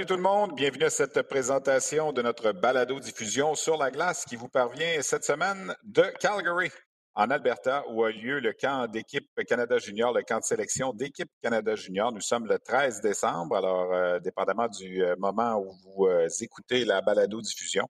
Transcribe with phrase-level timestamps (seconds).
[0.00, 4.34] Salut tout le monde, bienvenue à cette présentation de notre balado-diffusion sur la glace qui
[4.34, 6.70] vous parvient cette semaine de Calgary,
[7.20, 11.28] en Alberta, où a lieu le camp d'équipe Canada Junior, le camp de sélection d'équipe
[11.42, 12.10] Canada Junior.
[12.12, 16.86] Nous sommes le 13 décembre, alors euh, dépendamment du euh, moment où vous euh, écoutez
[16.86, 17.86] la balado-diffusion,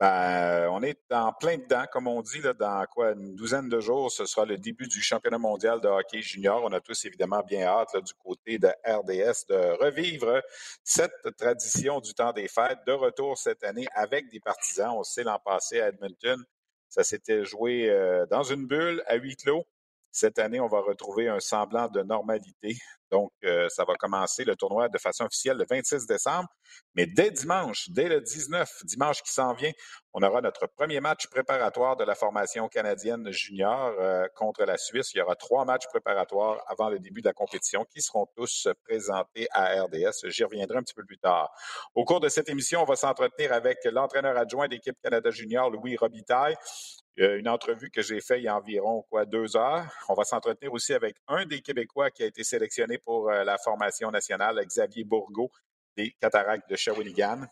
[0.00, 3.78] ben, on est en plein dedans, comme on dit, là, dans quoi une douzaine de
[3.78, 6.62] jours, ce sera le début du championnat mondial de hockey junior.
[6.64, 10.40] On a tous évidemment bien hâte du côté de RDS de revivre
[10.82, 14.94] cette tradition du temps des fêtes de retour cette année avec des partisans.
[14.96, 16.42] On sait l'an passé à Edmonton,
[16.92, 19.64] ça s'était joué euh, dans une bulle à huis clos.
[20.12, 22.76] Cette année, on va retrouver un semblant de normalité.
[23.10, 26.48] Donc, euh, ça va commencer le tournoi de façon officielle le 26 décembre.
[26.94, 29.72] Mais dès dimanche, dès le 19, dimanche qui s'en vient,
[30.14, 35.12] on aura notre premier match préparatoire de la formation canadienne junior euh, contre la Suisse.
[35.14, 38.68] Il y aura trois matchs préparatoires avant le début de la compétition qui seront tous
[38.84, 40.28] présentés à RDS.
[40.28, 41.50] J'y reviendrai un petit peu plus tard.
[41.94, 45.96] Au cours de cette émission, on va s'entretenir avec l'entraîneur adjoint d'équipe Canada junior, Louis
[45.96, 46.56] Robitaille
[47.16, 49.86] une entrevue que j'ai faite il y a environ quoi, deux heures.
[50.08, 53.58] On va s'entretenir aussi avec un des Québécois qui a été sélectionné pour euh, la
[53.58, 55.50] formation nationale, Xavier Bourgault,
[55.96, 57.46] des Cataractes de Shawinigan.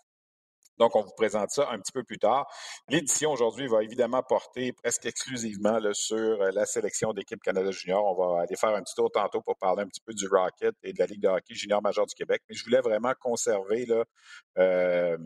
[0.78, 2.50] Donc, on vous présente ça un petit peu plus tard.
[2.88, 8.02] L'édition aujourd'hui va évidemment porter presque exclusivement sur euh, la sélection d'équipe Canada Junior.
[8.02, 10.74] On va aller faire un petit tour tantôt pour parler un petit peu du Rocket
[10.82, 12.40] et de la Ligue de hockey junior majeur du Québec.
[12.48, 14.04] Mais je voulais vraiment conserver là,
[14.56, 15.18] euh,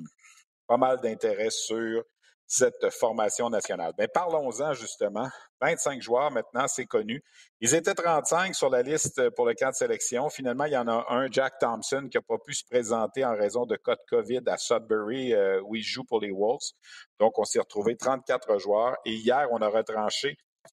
[0.67, 2.03] pas mal d'intérêt sur
[2.47, 3.93] cette formation nationale.
[3.99, 5.29] Mais ben, parlons-en justement.
[5.61, 7.23] 25 joueurs maintenant, c'est connu.
[7.61, 10.29] Ils étaient 35 sur la liste pour le camp de sélection.
[10.29, 13.35] Finalement, il y en a un, Jack Thompson, qui n'a pas pu se présenter en
[13.35, 16.73] raison de cas de COVID à Sudbury, euh, où il joue pour les Wolves.
[17.19, 18.97] Donc, on s'est retrouvé 34 joueurs.
[19.07, 20.37] Et hier, on a retranché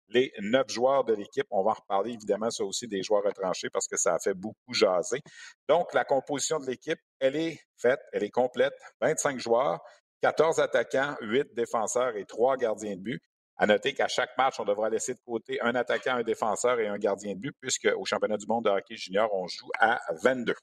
[0.09, 1.47] les neuf joueurs de l'équipe.
[1.51, 4.35] On va en reparler évidemment, ça aussi des joueurs retranchés parce que ça a fait
[4.35, 5.21] beaucoup jaser.
[5.69, 8.75] Donc, la composition de l'équipe, elle est faite, elle est complète.
[9.01, 9.81] 25 joueurs.
[10.23, 13.23] 14 attaquants, 8 défenseurs et 3 gardiens de but.
[13.59, 16.89] À noter qu'à chaque match, on devra laisser de côté un attaquant, un défenseur et
[16.89, 19.99] un gardien de but, puisque au championnat du monde de hockey junior, on joue à
[20.23, 20.55] 22.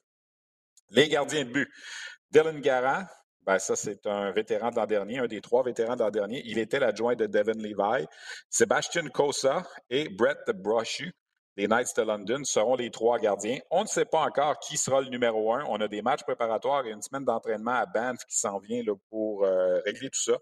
[0.90, 1.68] Les gardiens de but.
[2.30, 3.04] Dylan Garant,
[3.42, 6.42] ben ça, c'est un vétéran de l'an dernier, un des trois vétérans de l'an dernier.
[6.44, 8.06] Il était l'adjoint de Devin Levi.
[8.48, 11.12] Sébastien Kosa et Brett Brochu
[11.56, 13.58] les Knights de London seront les trois gardiens.
[13.70, 15.64] On ne sait pas encore qui sera le numéro un.
[15.68, 19.44] On a des matchs préparatoires et une semaine d'entraînement à Banff qui s'en vient pour
[19.44, 20.36] euh, régler tout ça.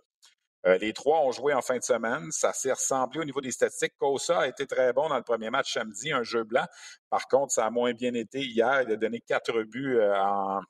[0.65, 2.31] Euh, les trois ont joué en fin de semaine.
[2.31, 3.95] Ça s'est ressemblé au niveau des statistiques.
[3.99, 6.65] Kosa a été très bon dans le premier match samedi, un jeu blanc.
[7.11, 8.83] Par contre, ça a moins bien été hier.
[8.83, 10.61] Il a donné quatre buts euh, en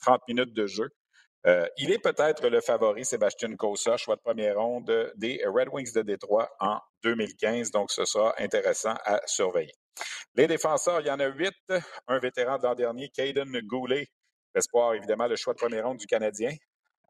[0.00, 0.88] 30 minutes de jeu.
[1.76, 6.02] il est peut-être le favori, Sébastien Kosa, choix de première ronde des Red Wings de
[6.02, 7.70] Détroit en 2015.
[7.70, 9.72] Donc, ce sera intéressant à surveiller.
[10.34, 11.54] Les défenseurs, il y en a huit.
[12.08, 14.08] Un vétéran de l'an dernier, Caden Goulet,
[14.54, 16.54] l'espoir, évidemment, le choix de première ronde du Canadien.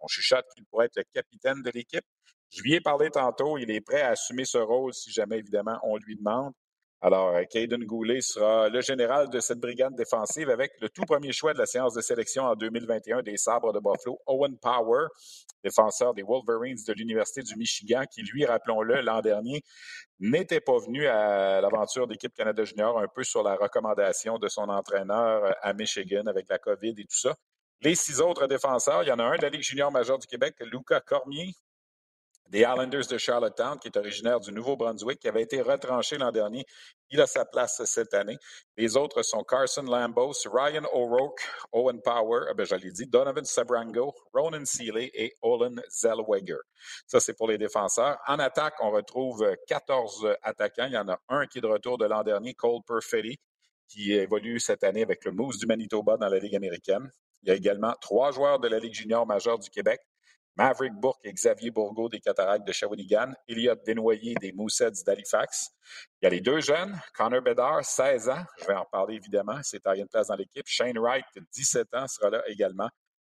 [0.00, 2.04] On chuchote qu'il pourrait être le capitaine de l'équipe.
[2.50, 5.78] Je lui ai parlé tantôt, il est prêt à assumer ce rôle si jamais, évidemment,
[5.84, 6.52] on lui demande.
[7.04, 11.32] Alors, euh, Caden Goulet sera le général de cette brigade défensive avec le tout premier
[11.32, 15.08] choix de la séance de sélection en 2021 des Sabres de Buffalo, Owen Power,
[15.64, 19.64] défenseur des Wolverines de l'Université du Michigan, qui, lui, rappelons-le, l'an dernier,
[20.20, 24.68] n'était pas venu à l'aventure d'équipe Canada Junior, un peu sur la recommandation de son
[24.68, 27.34] entraîneur euh, à Michigan avec la COVID et tout ça.
[27.80, 30.28] Les six autres défenseurs, il y en a un de la Ligue junior majeure du
[30.28, 31.52] Québec, Luca Cormier,
[32.48, 36.64] des Islanders de Charlottetown, qui est originaire du Nouveau-Brunswick, qui avait été retranché l'an dernier.
[37.10, 38.36] Il a sa place cette année.
[38.76, 41.40] Les autres sont Carson Lambos, Ryan O'Rourke,
[41.72, 46.60] Owen Power, eh ben, je Donovan Sabrango, Ronan Seeley et Olin Zellweger.
[47.06, 48.18] Ça, c'est pour les défenseurs.
[48.26, 50.86] En attaque, on retrouve 14 attaquants.
[50.86, 53.38] Il y en a un qui est de retour de l'an dernier, Cole Perfetti,
[53.88, 57.10] qui évolue cette année avec le Moose du Manitoba dans la Ligue américaine.
[57.42, 60.00] Il y a également trois joueurs de la Ligue junior majeure du Québec,
[60.56, 65.70] Maverick Bourque et Xavier Bourgault des Cataractes de Shawinigan, Elliot Desnoyers des Mooseheads d'Halifax.
[66.20, 69.58] Il y a les deux jeunes, Connor Bedard, 16 ans, je vais en parler évidemment,
[69.62, 70.66] c'est à une place dans l'équipe.
[70.66, 72.88] Shane Wright, 17 ans, sera là également.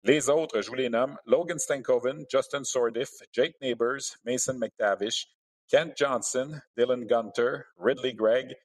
[0.04, 5.26] Les autres, je vous les nomme, Logan Stankoven, Justin Sordiff, Jake Neighbors, Mason McTavish,
[5.68, 8.56] Kent Johnson, Dylan Gunter, Ridley Gregg,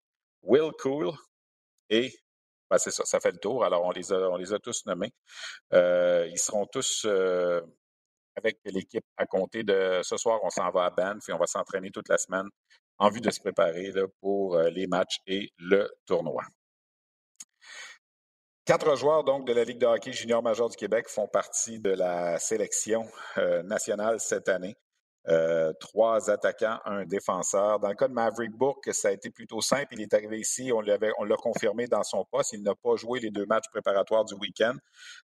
[0.44, 1.11] Will Cool
[1.89, 2.13] et
[2.69, 3.65] ben c'est ça, ça fait le tour.
[3.65, 4.11] Alors, on les
[4.53, 5.13] a, tous nommés.
[5.73, 7.61] Euh, ils seront tous euh,
[8.35, 10.39] avec l'équipe à compter de ce soir.
[10.44, 12.47] On s'en va à Banff et on va s'entraîner toute la semaine
[12.97, 13.91] en vue de se préparer
[14.21, 16.44] pour euh, les matchs et le tournoi.
[18.65, 21.89] Quatre joueurs donc de la Ligue de hockey junior major du Québec font partie de
[21.89, 23.06] la sélection
[23.65, 24.77] nationale cette année.
[25.29, 27.79] Euh, trois attaquants, un défenseur.
[27.79, 29.87] Dans le cas de Maverick Bourque, ça a été plutôt simple.
[29.91, 32.51] Il est arrivé ici, on l'a confirmé dans son poste.
[32.53, 34.75] Il n'a pas joué les deux matchs préparatoires du week-end.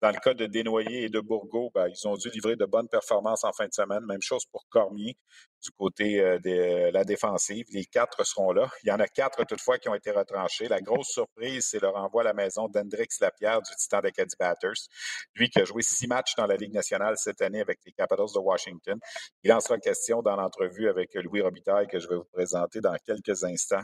[0.00, 2.88] Dans le cas de Desnoyers et de Bourgault, ben, ils ont dû livrer de bonnes
[2.88, 4.04] performances en fin de semaine.
[4.06, 5.16] Même chose pour Cormier
[5.62, 7.66] du côté euh, de la défensive.
[7.72, 8.68] Les quatre seront là.
[8.82, 10.68] Il y en a quatre toutefois qui ont été retranchés.
[10.68, 14.88] La grosse surprise, c'est le renvoi à la maison d'Hendrix Lapierre du Titan d'Acadie Batters.
[15.34, 18.32] Lui qui a joué six matchs dans la Ligue nationale cette année avec les Capitals
[18.34, 18.98] de Washington.
[19.42, 22.96] Il en sera question dans l'entrevue avec Louis Robitaille que je vais vous présenter dans
[23.04, 23.82] quelques instants.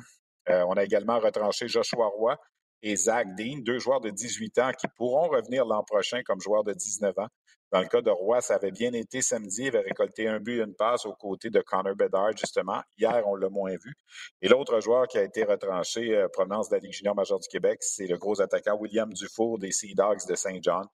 [0.49, 2.37] Euh, on a également retranché Joshua Roy
[2.83, 6.65] et Zach Dean, deux joueurs de 18 ans qui pourront revenir l'an prochain comme joueurs
[6.65, 7.29] de 19 ans.
[7.73, 9.63] Dans le cas de Roy, ça avait bien été samedi.
[9.63, 12.81] Il avait récolté un but et une passe aux côtés de Connor Bedard, justement.
[12.97, 13.95] Hier, on l'a moins vu.
[14.41, 17.49] Et l'autre joueur qui a été retranché, euh, provenance de la Ligue junior majeure du
[17.49, 20.87] Québec, c'est le gros attaquant William Dufour des Sea Dogs de Saint John.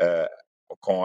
[0.00, 0.26] Euh,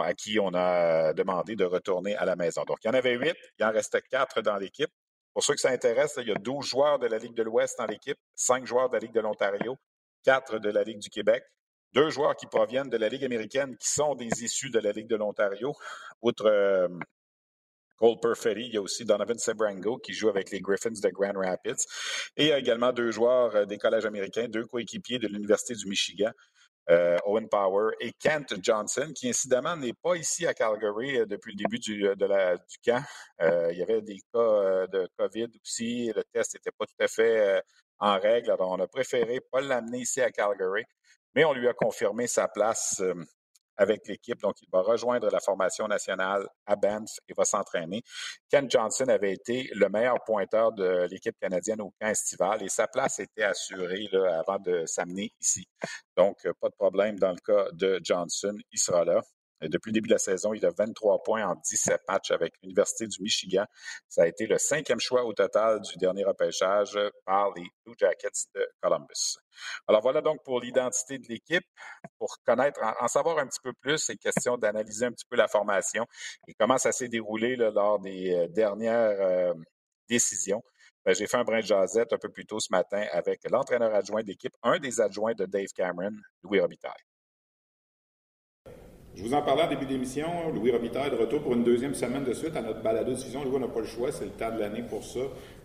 [0.02, 2.64] à qui on a demandé de retourner à la maison.
[2.64, 4.90] Donc, il y en avait huit, il en restait quatre dans l'équipe.
[5.32, 7.78] Pour ceux que ça intéresse, il y a 12 joueurs de la Ligue de l'Ouest
[7.78, 9.76] dans l'équipe, cinq joueurs de la Ligue de l'Ontario,
[10.24, 11.44] quatre de la Ligue du Québec,
[11.92, 15.08] deux joueurs qui proviennent de la Ligue américaine qui sont des issus de la Ligue
[15.08, 15.74] de l'Ontario.
[16.22, 16.88] Outre euh,
[17.96, 21.32] Cole Perfetti, il y a aussi Donovan Sebrango qui joue avec les Griffins de Grand
[21.34, 21.84] Rapids.
[22.36, 25.74] Et il y a également deux joueurs euh, des collèges américains, deux coéquipiers de l'Université
[25.74, 26.30] du Michigan,
[26.90, 31.58] euh, Owen Power et Kent Johnson, qui incidemment n'est pas ici à Calgary depuis le
[31.58, 32.08] début du
[32.84, 33.02] camp.
[33.40, 36.12] il y avait des cas de COVID aussi.
[36.14, 37.62] Le test n'était pas tout à fait
[38.00, 38.50] en règle.
[38.50, 40.84] Alors, on a préféré pas l'amener ici à Calgary,
[41.34, 43.02] mais on lui a confirmé sa place
[43.76, 44.38] avec l'équipe.
[44.40, 48.02] Donc, il va rejoindre la formation nationale à Banff et va s'entraîner.
[48.50, 52.86] Ken Johnson avait été le meilleur pointeur de l'équipe canadienne au camp estival et sa
[52.86, 54.06] place était assurée
[54.38, 55.66] avant de s'amener ici.
[56.16, 58.54] Donc, pas de problème dans le cas de Johnson.
[58.70, 59.22] Il sera là.
[59.62, 63.06] Depuis le début de la saison, il a 23 points en 17 matchs avec l'Université
[63.06, 63.64] du Michigan.
[64.08, 68.46] Ça a été le cinquième choix au total du dernier repêchage par les Blue Jackets
[68.54, 69.38] de Columbus.
[69.86, 71.64] Alors voilà donc pour l'identité de l'équipe.
[72.18, 75.48] Pour connaître, en, savoir un petit peu plus, c'est question d'analyser un petit peu la
[75.48, 76.06] formation
[76.48, 79.54] et comment ça s'est déroulé lors des euh, dernières euh,
[80.08, 80.62] décisions.
[81.04, 83.94] Ben, j'ai fait un brin de jasette un peu plus tôt ce matin avec l'entraîneur
[83.94, 86.92] adjoint de l'équipe, un des adjoints de Dave Cameron, Louis Robitaille.
[89.20, 90.26] Je vous en parlais en début d'émission.
[90.54, 93.44] Louis Robitaille est de retour pour une deuxième semaine de suite à notre balado diffusion.
[93.44, 95.20] Louis, on n'a pas le choix, c'est le temps de l'année pour ça.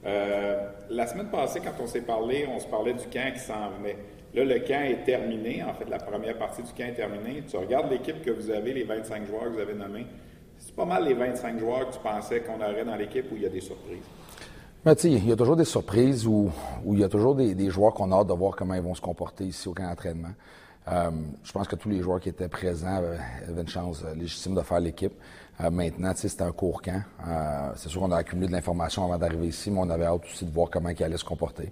[0.05, 3.69] Euh, la semaine passée, quand on s'est parlé, on se parlait du camp qui s'en
[3.77, 3.95] venait.
[4.33, 5.63] Là, le camp est terminé.
[5.63, 7.43] En fait, la première partie du camp est terminée.
[7.47, 10.05] Tu regardes l'équipe que vous avez, les 25 joueurs que vous avez nommés.
[10.57, 13.43] C'est pas mal les 25 joueurs que tu pensais qu'on aurait dans l'équipe où il
[13.43, 14.03] y a des surprises.
[14.83, 16.51] Ben, il y a toujours des surprises où,
[16.91, 18.95] il y a toujours des, des joueurs qu'on a hâte de voir comment ils vont
[18.95, 20.33] se comporter ici au camp d'entraînement.
[20.87, 21.11] Euh,
[21.43, 24.61] je pense que tous les joueurs qui étaient présents avaient une chance euh, légitime de
[24.61, 25.13] faire l'équipe.
[25.61, 27.01] Euh, maintenant, c'est un court camp.
[27.75, 30.45] c'est sûr qu'on a accumulé de l'information avant d'arriver ici, mais on avait hâte aussi
[30.45, 31.71] de voir comment ils allaient se comporter.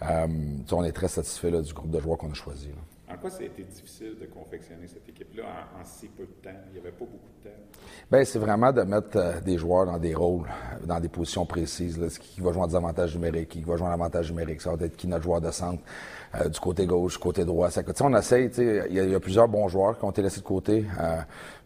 [0.00, 2.68] on est très satisfait du groupe de joueurs qu'on a choisi.
[3.12, 5.44] En quoi ça a été difficile de confectionner cette équipe-là
[5.78, 6.56] en, si peu de temps?
[6.68, 7.56] Il n'y avait pas beaucoup de temps.
[8.10, 10.48] Bien, c'est vraiment de mettre des joueurs dans des rôles,
[10.84, 11.98] dans des positions précises.
[12.18, 14.96] Qui va jouer en désavantage numérique, qui va jouer en avantage numérique, ça va être
[14.96, 15.82] qui notre joueur de centre.
[16.34, 17.70] Euh, du côté gauche, du côté droit.
[17.70, 20.86] Ça, on essaye, il y, a plusieurs bons joueurs qui ont été laissés de côté.
[20.98, 21.20] Euh,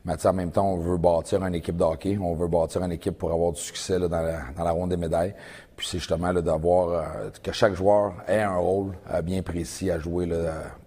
[0.04, 2.18] mais en même temps, on veut bâtir une équipe de hockey.
[2.20, 5.34] On veut bâtir une équipe pour avoir du succès dans, la, ronde des médailles.
[5.76, 10.28] Puis c'est justement d'avoir euh, que chaque joueur ait un rôle bien précis à jouer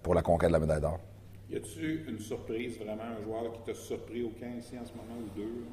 [0.02, 0.98] pour la conquête de la médaille d'or.
[1.50, 4.92] Y a-tu une surprise, vraiment un joueur qui t'a surpris au 15 ici en ce
[4.92, 5.64] moment ou deux?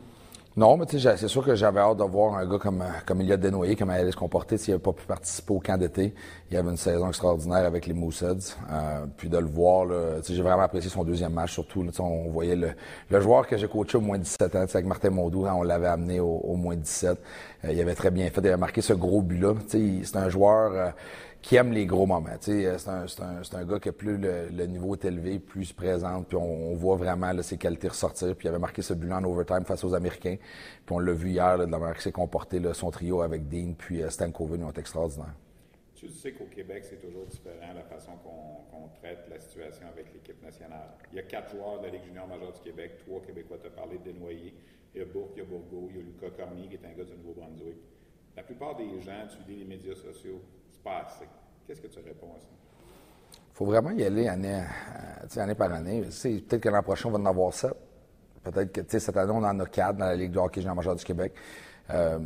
[0.57, 3.75] Non, mais c'est sûr que j'avais hâte de voir un gars comme, comme Eliott Desnoyers,
[3.75, 6.15] comment il allait se comporter s'il n'avait pas pu participer au camp d'été.
[6.49, 8.55] Il avait une saison extraordinaire avec les Mooseheads.
[8.71, 9.85] Euh, puis de le voir,
[10.27, 11.83] j'ai vraiment apprécié son deuxième match, surtout.
[11.83, 12.71] Là, on voyait le,
[13.11, 16.19] le joueur que j'ai coaché au moins 17 ans, avec Martin Mondou, on l'avait amené
[16.19, 17.19] au, moins 17.
[17.63, 19.53] Euh, il avait très bien fait, il avait marqué ce gros but-là.
[19.67, 20.71] C'est un joueur...
[20.73, 20.89] Euh,
[21.41, 22.35] qui aime les gros moments.
[22.39, 26.75] C'est un, gars qui a plus le, niveau est élevé, plus se présente, puis on,
[26.75, 28.35] voit vraiment ses qualités ressortir.
[28.35, 30.37] Puis il avait marqué ce but en overtime face aux Américains.
[30.85, 33.73] Puis on l'a vu hier, de la manière qu'il s'est comporté, son trio avec Dean
[33.77, 35.35] puis euh, Stan Coven, ont été extraordinaires.
[35.95, 40.41] Tu sais qu'au Québec, c'est toujours différent la façon qu'on traite la situation avec l'équipe
[40.43, 40.89] nationale.
[41.11, 43.69] Il y a quatre joueurs de la Ligue junior majeure du Québec, trois Québécois, as
[43.69, 44.53] parlé de Desnoyers.
[44.93, 46.85] Il y a Bourque, il y a Bourgo, il y a Lucas Cormier, qui est
[46.85, 47.77] un gars du Nouveau-Brunswick.
[48.35, 50.41] La plupart des gens, tu lis les médias sociaux,
[50.77, 51.25] c'est pas assez.
[51.65, 52.47] Qu'est-ce que tu réponds à ça?
[53.31, 56.01] Il faut vraiment y aller année, euh, année par année.
[56.01, 57.75] Peut-être que l'an prochain, on va en avoir sept.
[58.43, 60.95] Peut-être que cette année, on en a quatre dans la Ligue de hockey junior majeur
[60.95, 61.33] du Québec.
[61.89, 62.19] Euh,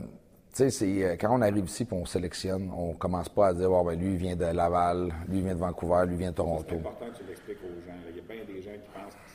[0.53, 3.72] tu sais, euh, quand on arrive ici et on sélectionne, on commence pas à dire,
[3.72, 6.31] oh, ben, lui, il vient de Laval, lui, il vient de Vancouver, lui, il vient
[6.31, 6.65] de Toronto.
[6.70, 7.96] C'est important que tu l'expliques aux gens.
[8.10, 9.30] Il y a bien des gens qui pensent qu'il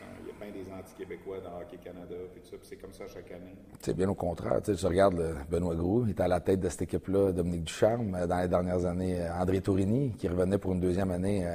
[0.53, 3.55] des anti-québécois dans Hockey Canada, puis tout ça, c'est comme ça chaque année.
[3.81, 4.61] C'est bien au contraire.
[4.63, 7.65] Tu, sais, tu regardes Benoît Groux, il était à la tête de cette équipe-là, Dominique
[7.65, 11.47] Ducharme, euh, dans les dernières années, André Tourini, qui revenait pour une deuxième année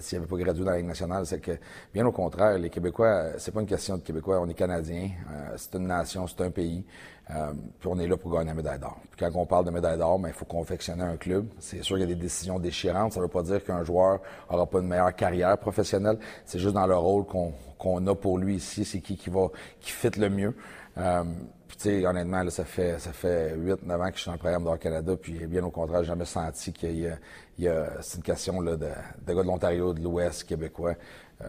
[0.00, 1.26] s'il n'avait pas gradué dans la Ligue nationale.
[1.26, 1.52] C'est que,
[1.92, 5.10] bien au contraire, les Québécois, c'est pas une question de Québécois, on est Canadiens,
[5.56, 6.84] c'est une nation, c'est un pays.
[7.30, 8.96] Euh, puis on est là pour gagner la médaille d'or.
[9.10, 11.46] Puis quand on parle de médaille d'or, ben, il faut confectionner un club.
[11.60, 13.12] C'est sûr qu'il y a des décisions déchirantes.
[13.12, 14.20] Ça ne veut pas dire qu'un joueur
[14.50, 16.18] n'aura pas une meilleure carrière professionnelle.
[16.44, 19.48] C'est juste dans le rôle qu'on a pour lui ici, c'est qui qui va
[19.80, 20.54] qui fit le mieux.
[20.98, 21.24] Euh,
[21.68, 24.32] puis tu sais, honnêtement, là, ça fait ça fait 8-9 ans que je suis dans
[24.34, 27.18] le programme d'Or Canada, puis bien au contraire, j'ai jamais senti qu'il y a,
[27.58, 30.94] il y a c'est une question là, de, de gars de l'Ontario, de l'Ouest québécois.
[31.40, 31.46] Euh,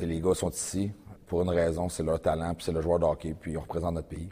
[0.00, 0.92] les gars sont ici
[1.26, 3.94] pour une raison, c'est leur talent, puis c'est le joueur de hockey, puis on représente
[3.94, 4.28] notre pays.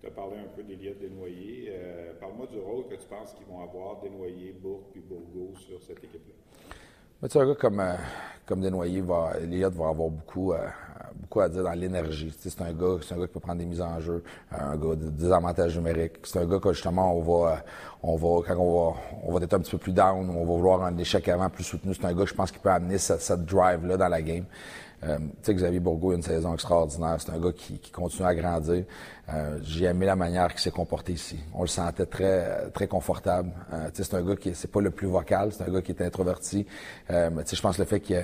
[0.00, 1.70] Tu as parlé un peu d'Eliott Desnoyers.
[1.70, 5.82] Euh, Parle-moi du rôle que tu penses qu'ils vont avoir, Desnoyers, Bourg puis Bourgo, sur
[5.82, 6.34] cette équipe-là.
[7.20, 7.94] Mais tu sais, un gars comme, euh,
[8.46, 10.68] comme Desnoyers, va, Elliott va avoir beaucoup, euh,
[11.14, 12.34] beaucoup à dire dans l'énergie.
[12.38, 14.94] c'est un gars, c'est un gars qui peut prendre des mises en jeu, un gars
[14.96, 16.14] de désavantage numérique.
[16.24, 17.62] C'est un gars que justement on va,
[18.02, 20.44] on va, quand on va, on va être un petit peu plus down, on va
[20.44, 21.94] vouloir un échec avant plus soutenu.
[21.94, 24.44] C'est un gars, je pense, qui peut amener cette, cette drive-là dans la game.
[25.04, 27.16] Euh, tu sais, Xavier Bourgault a une saison extraordinaire.
[27.18, 28.84] C'est un gars qui, qui, continue à grandir.
[29.28, 31.38] Euh, j'ai aimé la manière qu'il s'est comporté ici.
[31.54, 33.50] On le sentait très très confortable.
[33.72, 35.82] Euh, tu sais, c'est un gars qui c'est pas le plus vocal, c'est un gars
[35.82, 36.66] qui est introverti.
[37.10, 38.22] Euh, mais tu sais, je pense le fait qu'il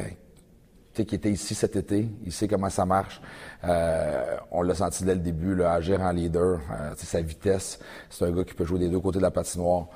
[1.01, 3.21] qui était ici cet été, il sait comment ça marche.
[3.65, 7.79] Euh, on l'a senti dès le début, là, agir en leader, euh, sa vitesse.
[8.11, 9.87] C'est un gars qui peut jouer des deux côtés de la patinoire.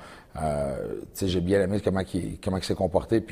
[0.41, 3.23] Euh, j'ai bien aimé comment il, comment il s'est comporté.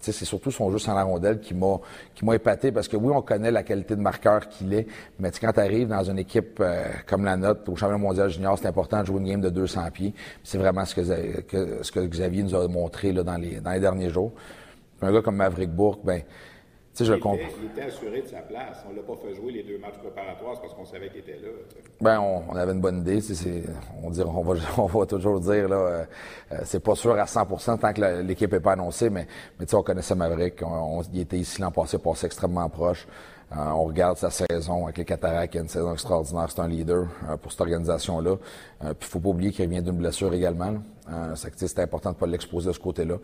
[0.00, 1.78] C'est surtout son jeu sans la rondelle qui m'a
[2.14, 4.86] qui m'a épaté parce que oui, on connaît la qualité de marqueur qu'il est,
[5.18, 8.56] mais quand tu arrives dans une équipe euh, comme la nôtre au championnat mondial junior,
[8.56, 10.14] c'est important de jouer une game de 200 pieds.
[10.44, 13.80] C'est vraiment ce que, ce que Xavier nous a montré là, dans les dans les
[13.80, 14.32] derniers jours.
[15.02, 16.22] un gars comme Maverick Bourque, ben
[17.04, 18.84] je il, était, il était assuré de sa place.
[18.88, 21.48] On l'a pas fait jouer les deux matchs préparatoires parce qu'on savait qu'il était là.
[22.00, 23.20] Ben, on, avait une bonne idée.
[24.02, 26.04] on, dit, on, va, on va toujours dire, là, euh,
[26.52, 29.26] euh, c'est pas sûr à 100% tant que l'équipe n'est pas annoncée, mais,
[29.58, 30.62] mais on connaissait Maverick.
[30.62, 33.06] On, il était ici l'an passé, passé extrêmement proche.
[33.52, 36.68] Euh, on regarde sa saison avec les Cataractes, il a une saison extraordinaire, c'est un
[36.68, 37.06] leader
[37.40, 38.36] pour cette organisation-là.
[38.84, 40.74] Euh, puis faut pas oublier qu'il vient d'une blessure également.
[41.10, 43.16] Euh, c'est important de pas l'exposer de ce côté-là.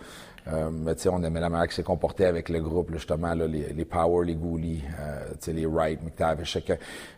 [0.46, 3.32] Euh, mais tu sais, on aimait la manière qu'il s'est comporté avec le groupe, justement,
[3.34, 6.58] là, les, les Power, les Gouli, euh, les Wright, McTavish.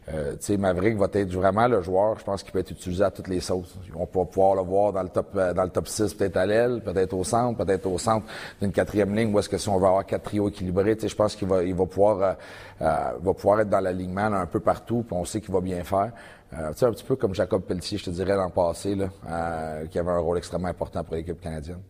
[0.08, 3.02] Euh, tu sais, Maverick va être vraiment le joueur, je pense qu'il peut être utilisé
[3.02, 3.76] à toutes les sauces.
[3.96, 6.80] On va pouvoir le voir dans le top dans le top 6, peut-être à l'aile,
[6.84, 8.26] peut-être au centre, peut-être au centre
[8.60, 11.08] d'une quatrième ligne, ou est-ce que si on va avoir quatre trios équilibrés, tu sais,
[11.08, 12.36] je pense qu'il va, il va pouvoir
[12.78, 16.12] va pouvoir être dans l'alignement un peu partout, puis on sait qu'il va bien faire.
[16.52, 19.98] Euh, un petit peu comme Jacob Pelletier, je te dirais, l'an passé, là, euh, qui
[19.98, 21.82] avait un rôle extrêmement important pour l'équipe canadienne.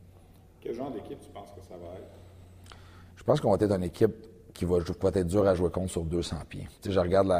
[0.61, 2.77] Quel genre d'équipe tu penses que ça va être?
[3.17, 4.15] Je pense qu'on va être une équipe
[4.55, 6.67] qui va, être dur à jouer contre sur 200 pieds.
[6.81, 7.31] sais, je regarde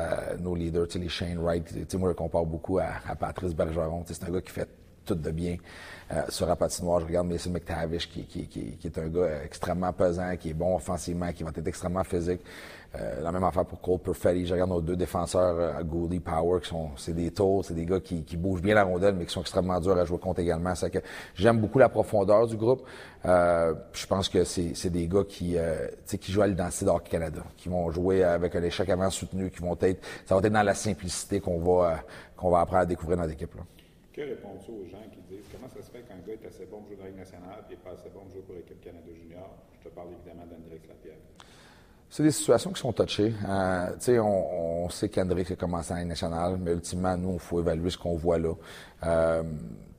[0.41, 4.03] nos leaders, les Shane Wright, moi je le compare beaucoup à, Patrice Bergeron.
[4.07, 4.69] C'est un gars qui fait
[5.07, 5.57] tout de bien
[6.13, 7.01] euh, sur la patinoire.
[7.01, 10.55] Je regarde Mason McTavish, qui, qui, qui, qui, est un gars extrêmement pesant, qui est
[10.55, 12.41] bon offensivement, qui va être extrêmement physique.
[12.95, 14.47] Euh, la même affaire pour Cole Perfetti.
[14.47, 17.85] Je regarde nos deux défenseurs, euh, Goldie Power, qui sont, c'est des tours, c'est des
[17.85, 20.41] gars qui, qui, bougent bien la rondelle, mais qui sont extrêmement durs à jouer contre
[20.41, 20.75] également.
[20.75, 21.01] C'est que
[21.35, 22.87] j'aime beaucoup la profondeur du groupe.
[23.27, 27.11] Euh, je pense que c'est, c'est des gars qui, euh, qui jouent à l'identité d'Hockey
[27.11, 30.53] Canada, qui vont jouer avec un échec avant soutenu, qui vont être, ça va être
[30.53, 31.97] dans la simplicité qu'on va, euh,
[32.37, 33.55] qu'on va apprendre à découvrir dans l'équipe.
[33.57, 33.63] Là.
[34.17, 36.79] Que réponds-tu aux gens qui disent comment ça se fait qu'un gars est assez bon
[36.79, 39.11] pour jouer dans la Ligue nationale et pas assez bon pour jouer pour l'équipe Canada
[39.15, 39.51] Junior?
[39.79, 41.19] Je te parle évidemment d'André Lapierre.
[42.09, 43.35] C'est des situations qui sont touchées.
[43.47, 47.99] Euh, on, sait qu'André a commencé en nationale, mais ultimement, nous, il faut évaluer ce
[47.99, 48.55] qu'on voit là.
[49.05, 49.43] Euh,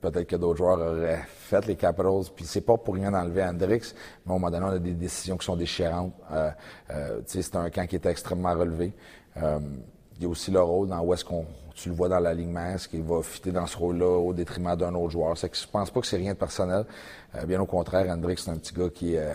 [0.00, 3.94] peut-être que d'autres joueurs auraient fait les Capitals, puis c'est pas pour rien enlever Hendrix,
[4.26, 6.12] mais au moment donné, on a des décisions qui sont déchirantes.
[6.32, 8.92] Euh, c'est un camp qui était extrêmement relevé.
[9.36, 11.46] Il y a aussi le rôle dans où est-ce qu'on
[11.82, 14.94] tu le vois dans l'alignement, est-ce qu'il va fitter dans ce rôle-là au détriment d'un
[14.94, 15.38] autre joueur?
[15.38, 16.84] C'est que je pense pas que c'est rien de personnel.
[17.36, 19.34] Euh, bien au contraire, Hendrix, c'est un petit gars qui, euh,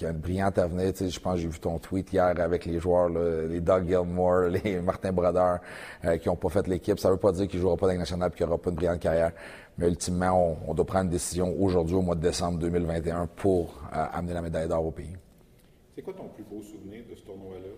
[0.00, 0.92] a une brillante avenir.
[0.98, 4.80] Je pense que j'ai vu ton tweet hier avec les joueurs, les Doug Gilmore, les
[4.80, 5.60] Martin Brodeur,
[6.04, 6.98] euh, qui ont pas fait l'équipe.
[6.98, 8.76] Ça veut pas dire qu'il jouera pas dans la nationale et qu'il aura pas une
[8.76, 9.32] brillante carrière.
[9.76, 14.34] Mais ultimement, on, doit prendre une décision aujourd'hui, au mois de décembre 2021, pour amener
[14.34, 15.16] la médaille d'or au pays.
[15.94, 17.77] C'est quoi ton plus beau souvenir de ce tournoi-là?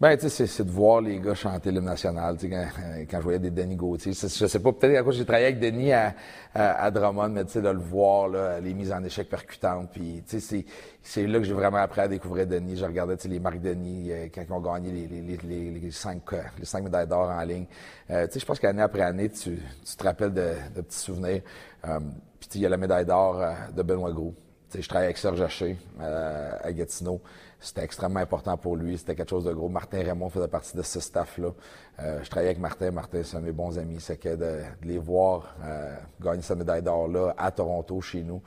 [0.00, 3.04] Ben, tu sais, c'est de voir les gars chanter l'hymne national, tu sais, quand, euh,
[3.10, 4.14] quand, je voyais des Denis Gauthier.
[4.14, 6.14] Je sais pas, peut-être à cause j'ai travaillé avec Denis à,
[6.54, 10.22] à, Drummond, mais tu sais, de le voir, là, les mises en échec percutantes, puis
[10.26, 10.64] tu sais,
[11.02, 12.78] c'est là que j'ai vraiment appris à découvrir Denis.
[12.78, 15.70] Je regardais, tu sais, les marques Denis, euh, quand ils ont gagné les, les, les,
[15.78, 16.22] les, cinq,
[16.58, 17.66] les cinq médailles d'or en ligne.
[18.08, 21.42] tu sais, je pense qu'année après année, tu, tu te rappelles de, de petits souvenirs.
[21.82, 23.44] puis il y a la médaille d'or
[23.76, 24.34] de Benoît Gros.
[24.70, 27.20] Tu sais, je travaillais avec Serge Haché à Gatineau.
[27.60, 28.96] C'était extrêmement important pour lui.
[28.96, 29.68] C'était quelque chose de gros.
[29.68, 31.50] Martin Raymond faisait partie de ce staff-là.
[31.98, 32.90] Euh, je travaillais avec Martin.
[32.90, 34.00] Martin, c'est un de mes bons amis.
[34.00, 38.42] C'est que de, les voir euh, gagner sa médaille d'or-là à Toronto, chez nous,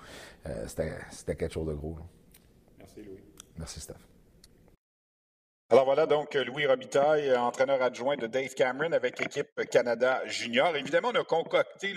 [0.48, 1.96] euh, c'était quelque chose de gros.
[2.80, 3.24] Merci, Louis.
[3.58, 3.94] Merci, Steph.
[5.70, 10.76] Alors voilà donc Louis Robitaille, entraîneur adjoint de Dave Cameron avec l'équipe Canada Junior.
[10.76, 11.96] Évidemment, on a concocté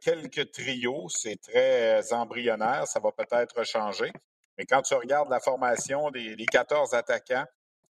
[0.00, 1.08] quelques trios.
[1.08, 2.86] C'est très embryonnaire.
[2.86, 4.10] Ça va peut-être changer.
[4.58, 7.46] Mais quand tu regardes la formation des, 14 attaquants,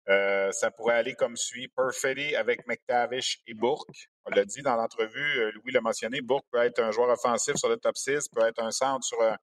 [0.09, 1.69] euh, ça pourrait aller comme suit.
[1.69, 4.09] Perfetti avec McTavish et Bourque.
[4.25, 7.57] On l'a dit dans l'entrevue, euh, Louis l'a mentionné, Bourque peut être un joueur offensif
[7.57, 9.37] sur le top 6, peut être un centre sur un,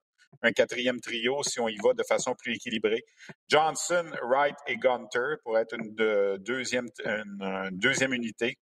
[0.52, 3.04] quatrième trio si on y va de façon plus équilibrée.
[3.48, 5.94] Johnson, Wright et Gunter pourraient être une,
[6.40, 8.58] deuxième, une deuxième unité.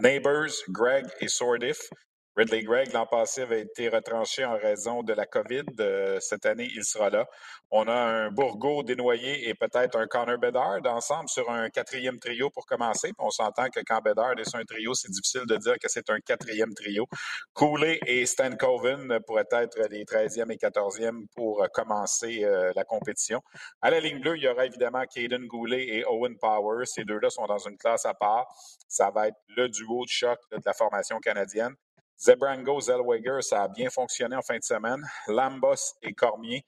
[0.00, 1.90] Neighbors, Greg et Sordif.
[2.36, 5.64] Ridley Gregg, l'an passé, avait été retranché en raison de la COVID.
[5.80, 7.26] Euh, cette année, il sera là.
[7.72, 12.48] On a un Bourgo dénoyé et peut-être un Connor Bedard ensemble sur un quatrième trio
[12.50, 13.12] pour commencer.
[13.18, 16.08] on s'entend que quand Bedard est sur un trio, c'est difficile de dire que c'est
[16.08, 17.06] un quatrième trio.
[17.52, 23.40] Cooley et Stan Coven pourraient être les 13e et 14e pour commencer euh, la compétition.
[23.82, 26.86] À la ligne bleue, il y aura évidemment Caden Goulet et Owen Power.
[26.86, 28.46] Ces deux-là sont dans une classe à part.
[28.88, 31.74] Ça va être le duo de choc de la formation canadienne.
[32.20, 35.02] Zebrango, Zellweger, ça a bien fonctionné en fin de semaine.
[35.26, 36.62] Lambos et Cormier,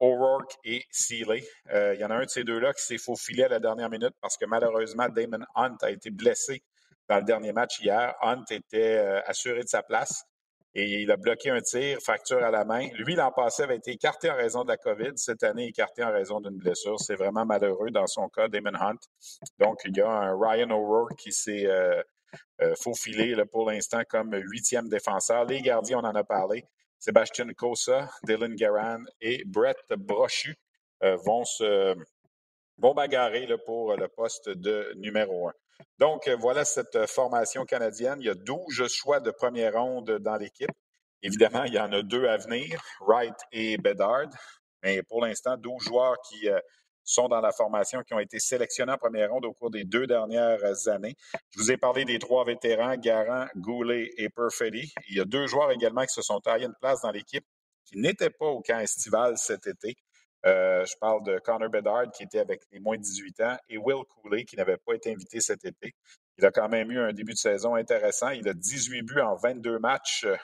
[0.00, 1.42] O'Rourke et Seeley.
[1.72, 3.88] Euh, il y en a un de ces deux-là qui s'est faufilé à la dernière
[3.88, 6.62] minute parce que malheureusement, Damon Hunt a été blessé
[7.08, 8.14] dans le dernier match hier.
[8.20, 10.24] Hunt était euh, assuré de sa place
[10.74, 12.88] et il a bloqué un tir, fracture à la main.
[12.98, 15.12] Lui, l'an passé, avait été écarté en raison de la COVID.
[15.16, 17.00] Cette année, écarté en raison d'une blessure.
[17.00, 18.98] C'est vraiment malheureux dans son cas, Damon Hunt.
[19.58, 22.02] Donc, il y a un Ryan O'Rourke qui s'est euh,
[22.76, 25.44] faufilé là, pour l'instant comme huitième défenseur.
[25.44, 26.64] Les gardiens, on en a parlé.
[26.98, 30.56] Sébastien Cosa, Dylan Garan et Brett Brochu
[31.04, 31.94] euh, vont se
[32.78, 35.52] vont bagarrer pour le poste de numéro un.
[35.98, 38.18] Donc, voilà cette formation canadienne.
[38.20, 40.70] Il y a 12 choix de première ronde dans l'équipe.
[41.22, 44.28] Évidemment, il y en a deux à venir, Wright et Bedard.
[44.84, 46.60] Mais pour l'instant, 12 joueurs qui euh,
[47.08, 50.06] sont dans la formation, qui ont été sélectionnés en première ronde au cours des deux
[50.06, 51.16] dernières années.
[51.50, 54.92] Je vous ai parlé des trois vétérans, Garant, Goulet et Perfetti.
[55.08, 57.44] Il y a deux joueurs également qui se sont taillés une place dans l'équipe
[57.84, 59.96] qui n'étaient pas au camp estival cet été.
[60.46, 63.76] Euh, je parle de Connor Bedard qui était avec les moins de 18 ans et
[63.76, 65.94] Will Cooley qui n'avait pas été invité cet été.
[66.36, 68.30] Il a quand même eu un début de saison intéressant.
[68.30, 70.36] Il a 18 buts en 22 matchs, euh,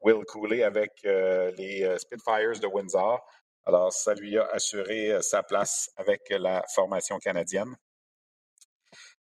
[0.00, 3.20] Will Cooley, avec euh, les Spitfires de Windsor.
[3.66, 7.74] Alors, ça lui a assuré euh, sa place avec la formation canadienne.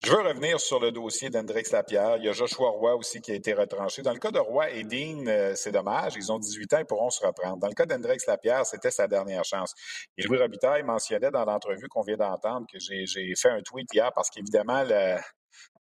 [0.05, 2.17] Je veux revenir sur le dossier d'Hendrix Lapierre.
[2.19, 4.03] Il y a Joshua Roy aussi qui a été retranché.
[4.03, 6.15] Dans le cas de Roy et Dean, euh, c'est dommage.
[6.17, 7.59] Ils ont 18 ans, ils pourront se reprendre.
[7.59, 9.73] Dans le cas d'Hendrix Lapierre, c'était sa dernière chance.
[10.19, 14.13] Et Louis Robitaille mentionnait dans l'entrevue qu'on vient d'entendre que j'ai fait un tweet hier
[14.13, 14.85] parce qu'évidemment,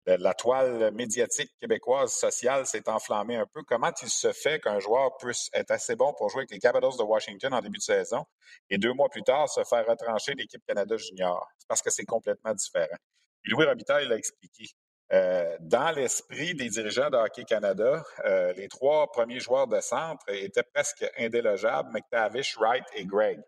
[0.06, 3.62] la toile médiatique québécoise sociale s'est enflammée un peu.
[3.64, 6.98] Comment il se fait qu'un joueur puisse être assez bon pour jouer avec les Capitals
[6.98, 8.26] de Washington en début de saison
[8.70, 11.48] et deux mois plus tard se faire retrancher l'équipe Canada Junior?
[11.68, 12.98] Parce que c'est complètement différent.
[13.46, 14.66] Louis Robitaille l'a expliqué.
[15.12, 20.24] Euh, dans l'esprit des dirigeants de Hockey Canada, euh, les trois premiers joueurs de centre
[20.30, 23.42] étaient presque indélogeables, McTavish, Wright et Greg.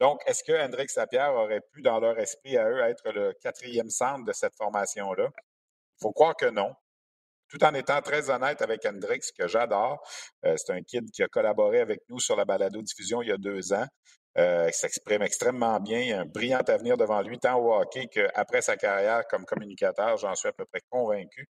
[0.00, 3.90] Donc, est-ce que Hendrix Lapierre aurait pu, dans leur esprit à eux, être le quatrième
[3.90, 5.28] centre de cette formation-là?
[6.02, 6.74] Il faut croire que non.
[7.48, 10.02] Tout en étant très honnête avec Hendrix, que j'adore.
[10.44, 13.36] Euh, c'est un kid qui a collaboré avec nous sur la balado-diffusion il y a
[13.36, 13.86] deux ans.
[14.36, 18.76] Euh, il s'exprime extrêmement bien, un brillant avenir devant lui, tant au hockey qu'après sa
[18.76, 21.46] carrière comme communicateur, j'en suis à peu près convaincu.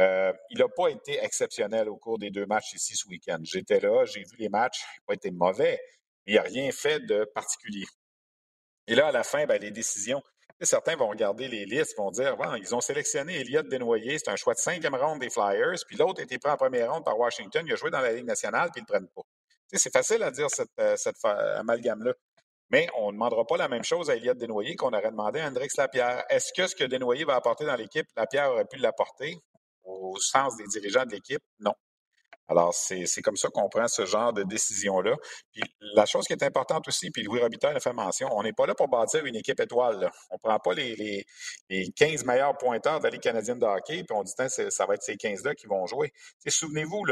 [0.00, 3.38] Euh, il n'a pas été exceptionnel au cours des deux matchs ici ce week-end.
[3.44, 5.78] J'étais là, j'ai vu les matchs, il n'a pas été mauvais,
[6.26, 7.84] mais il n'a rien fait de particulier.
[8.88, 10.22] Et là, à la fin, ben, les décisions,
[10.60, 14.54] certains vont regarder les listes, vont dire ils ont sélectionné Elliott Desnoyers, c'est un choix
[14.54, 17.64] de cinquième ronde des Flyers, puis l'autre a été pris en première ronde par Washington,
[17.66, 19.22] il a joué dans la Ligue nationale, puis ils ne le prennent pas.
[19.72, 22.12] C'est facile à dire cette, euh, amalgame-là.
[22.70, 25.48] Mais on ne demandera pas la même chose à Elliott Desnoyers qu'on aurait demandé à
[25.48, 26.24] Hendrix Lapierre.
[26.30, 29.38] Est-ce que ce que Desnoyers va apporter dans l'équipe, Lapierre aurait pu l'apporter
[29.84, 31.42] au sens des dirigeants de l'équipe?
[31.60, 31.74] Non.
[32.48, 35.16] Alors, c'est comme ça qu'on prend ce genre de décision-là.
[35.52, 35.62] Puis
[35.94, 38.66] la chose qui est importante aussi, puis Louis Robitaille a fait mention, on n'est pas
[38.66, 40.10] là pour bâtir une équipe étoile.
[40.30, 41.24] On ne prend pas les,
[41.70, 44.94] les, 15 meilleurs pointeurs de la Ligue canadienne de hockey, puis on dit, ça va
[44.94, 46.12] être ces 15-là qui vont jouer.
[46.46, 47.04] Souvenez-vous,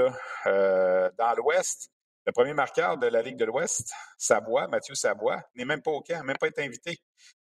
[0.46, 1.90] euh, dans l'Ouest,
[2.26, 6.02] le premier marqueur de la Ligue de l'Ouest, Savoie, Mathieu Savoie, n'est même pas au
[6.02, 6.98] camp, même pas été invité.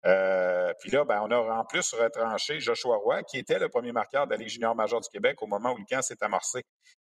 [0.05, 3.92] Euh, puis là, ben, on a en plus retranché Joshua Roy, qui était le premier
[3.92, 6.64] marqueur de la junior majeure du Québec au moment où le camp s'est amorcé.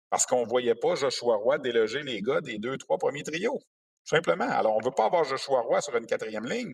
[0.09, 3.61] Parce qu'on ne voyait pas Joshua Roy déloger les gars des deux, trois premiers trios.
[4.03, 4.49] Simplement.
[4.49, 6.73] Alors, on ne veut pas avoir Joshua Roy sur une quatrième ligne.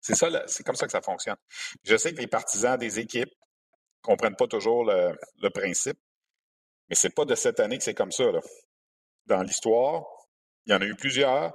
[0.00, 1.36] C'est ça, c'est comme ça que ça fonctionne.
[1.82, 5.98] Je sais que les partisans des équipes ne comprennent pas toujours le, principe,
[6.88, 8.24] mais ce n'est pas de cette année que c'est comme ça.
[9.26, 10.04] Dans l'histoire.
[10.66, 11.54] Il y en a eu plusieurs.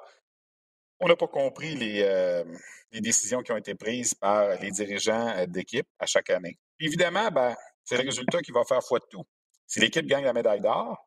[1.00, 2.44] On n'a pas compris les, euh,
[2.92, 6.58] décisions qui ont été prises par les dirigeants euh, d'équipe à chaque année.
[6.80, 9.26] évidemment, ben, c'est le résultat qui va faire foi de tout.
[9.70, 10.98] Si l'équipe gagne la médaille d'or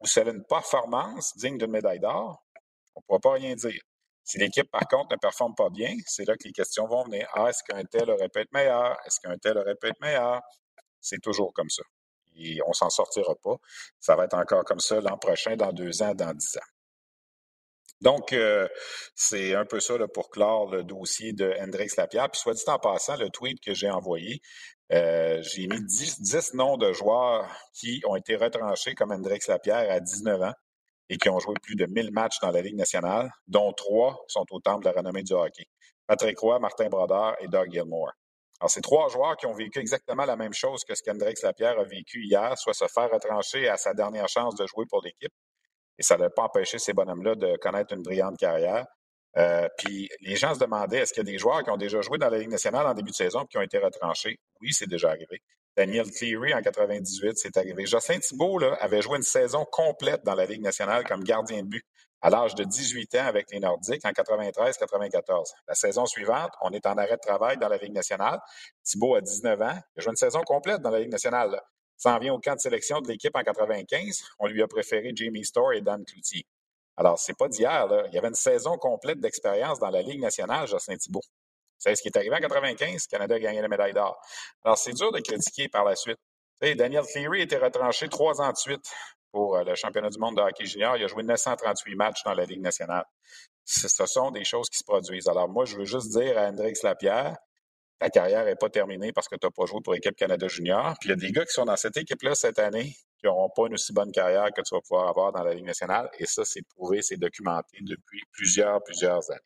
[0.00, 2.42] ou si elle a une performance digne d'une médaille d'or,
[2.94, 3.82] on ne pourra pas rien dire.
[4.24, 7.28] Si l'équipe, par contre, ne performe pas bien, c'est là que les questions vont venir.
[7.34, 8.96] Ah, est-ce qu'un tel aurait pu être meilleur?
[9.04, 10.40] Est-ce qu'un tel aurait pu être meilleur?
[11.00, 11.82] C'est toujours comme ça
[12.36, 13.56] et on s'en sortira pas.
[14.00, 16.70] Ça va être encore comme ça l'an prochain, dans deux ans, dans dix ans.
[18.00, 18.68] Donc, euh,
[19.14, 22.30] c'est un peu ça pour clore le dossier de Hendrix Lapierre.
[22.30, 24.40] Puis, soit dit en passant, le tweet que j'ai envoyé,
[24.92, 30.00] euh, j'ai mis dix noms de joueurs qui ont été retranchés comme Hendrix Lapierre à
[30.00, 30.52] 19 ans
[31.08, 34.46] et qui ont joué plus de 1000 matchs dans la Ligue nationale, dont trois sont
[34.50, 35.64] au temple de la renommée du hockey.
[36.06, 38.12] Patrick Roy, Martin Brodeur et Doug Gilmore.
[38.60, 41.78] Alors, c'est trois joueurs qui ont vécu exactement la même chose que ce qu'Hendrix Lapierre
[41.80, 45.32] a vécu hier, soit se faire retrancher à sa dernière chance de jouer pour l'équipe.
[45.98, 48.86] Et ça n'a pas empêché ces bonhommes-là de connaître une brillante carrière.
[49.38, 52.00] Euh, puis les gens se demandaient est-ce qu'il y a des joueurs qui ont déjà
[52.02, 54.38] joué dans la Ligue nationale en début de saison qui ont été retranchés?
[54.60, 55.40] Oui, c'est déjà arrivé.
[55.74, 57.86] Daniel Cleary en 98, c'est arrivé.
[57.86, 61.68] Jocelyn Thibault là, avait joué une saison complète dans la Ligue nationale comme gardien de
[61.68, 61.84] but
[62.20, 65.52] à l'âge de 18 ans avec les Nordiques en 93-94.
[65.66, 68.38] La saison suivante, on est en arrêt de travail dans la Ligue nationale.
[68.84, 69.78] Thibault a 19 ans.
[69.96, 71.60] Il a joué une saison complète dans la Ligue nationale.
[71.96, 74.22] Ça en vient au camp de sélection de l'équipe en 95.
[74.38, 76.46] On lui a préféré Jamie Storr et Dan Cloutier.
[76.96, 77.88] Alors, c'est pas d'hier.
[78.08, 81.22] Il y avait une saison complète d'expérience dans la Ligue nationale, Jocelyn Thibault.
[81.78, 83.06] C'est ce qui est arrivé en 95.
[83.06, 84.20] Canada a gagné la médaille d'or.
[84.64, 86.18] Alors, c'est dur de critiquer par la suite.
[86.60, 88.84] Daniel Cleary était retranché trois ans de suite
[89.32, 90.96] pour euh, le championnat du monde de hockey junior.
[90.96, 93.04] Il a joué 938 matchs dans la Ligue nationale.
[93.64, 95.26] Ce sont des choses qui se produisent.
[95.26, 97.36] Alors moi, je veux juste dire à Hendrix Lapierre,
[97.98, 100.94] ta carrière n'est pas terminée parce que tu n'as pas joué pour l'équipe Canada Junior.
[101.00, 103.50] Puis il y a des gars qui sont dans cette équipe-là cette année qui n'auront
[103.50, 106.10] pas une aussi bonne carrière que tu vas pouvoir avoir dans la Ligue nationale.
[106.18, 109.40] Et ça, c'est prouvé, c'est documenté depuis plusieurs, plusieurs années.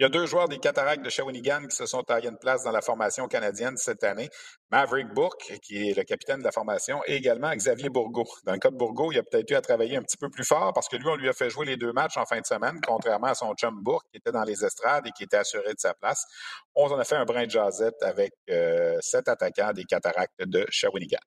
[0.00, 2.64] Il y a deux joueurs des Cataractes de Shawinigan qui se sont taillés une place
[2.64, 4.30] dans la formation canadienne cette année.
[4.70, 8.26] Maverick Bourque, qui est le capitaine de la formation, et également Xavier Bourgault.
[8.44, 10.44] Dans le cas de Bourgault, il a peut-être eu à travailler un petit peu plus
[10.44, 12.46] fort parce que lui, on lui a fait jouer les deux matchs en fin de
[12.46, 15.74] semaine, contrairement à son chum Bourque qui était dans les estrades et qui était assuré
[15.74, 16.24] de sa place.
[16.74, 20.64] On en a fait un brin de jazette avec euh, sept attaquants des Cataractes de
[20.70, 21.18] Shawinigan.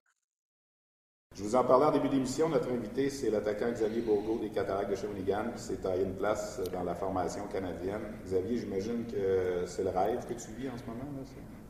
[1.35, 2.47] Je vous en parlais en début d'émission.
[2.47, 6.61] Notre invité, c'est l'attaquant Xavier Bourgault des Cataractes de Shawinigan, qui s'est taillé une place
[6.71, 7.99] dans la formation canadienne.
[8.23, 11.03] Xavier, j'imagine que c'est le rêve que tu vis en ce moment.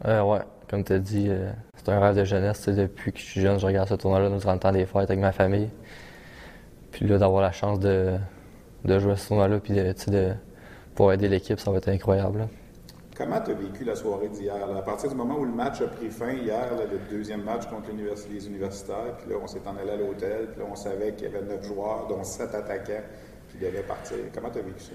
[0.04, 2.70] Là, euh, ouais, comme tu as dit, euh, c'est un rêve de jeunesse.
[2.70, 5.32] Depuis que je suis jeune, je regarde ce tournoi-là nous le des fêtes avec ma
[5.32, 5.70] famille.
[6.92, 8.18] Puis là, d'avoir la chance de,
[8.84, 10.34] de jouer ce tournoi-là, puis de,
[10.94, 12.48] pouvoir aider l'équipe, ça va être incroyable.
[13.16, 14.56] Comment tu as vécu la soirée d'hier?
[14.78, 17.92] À partir du moment où le match a pris fin hier, le deuxième match contre
[18.30, 21.32] les universitaires, puis là, on s'est en allé à l'hôtel, puis là, on savait qu'il
[21.32, 23.04] y avait neuf joueurs, dont sept attaquants,
[23.50, 24.18] qui devaient partir.
[24.34, 24.92] Comment tu as vécu ça?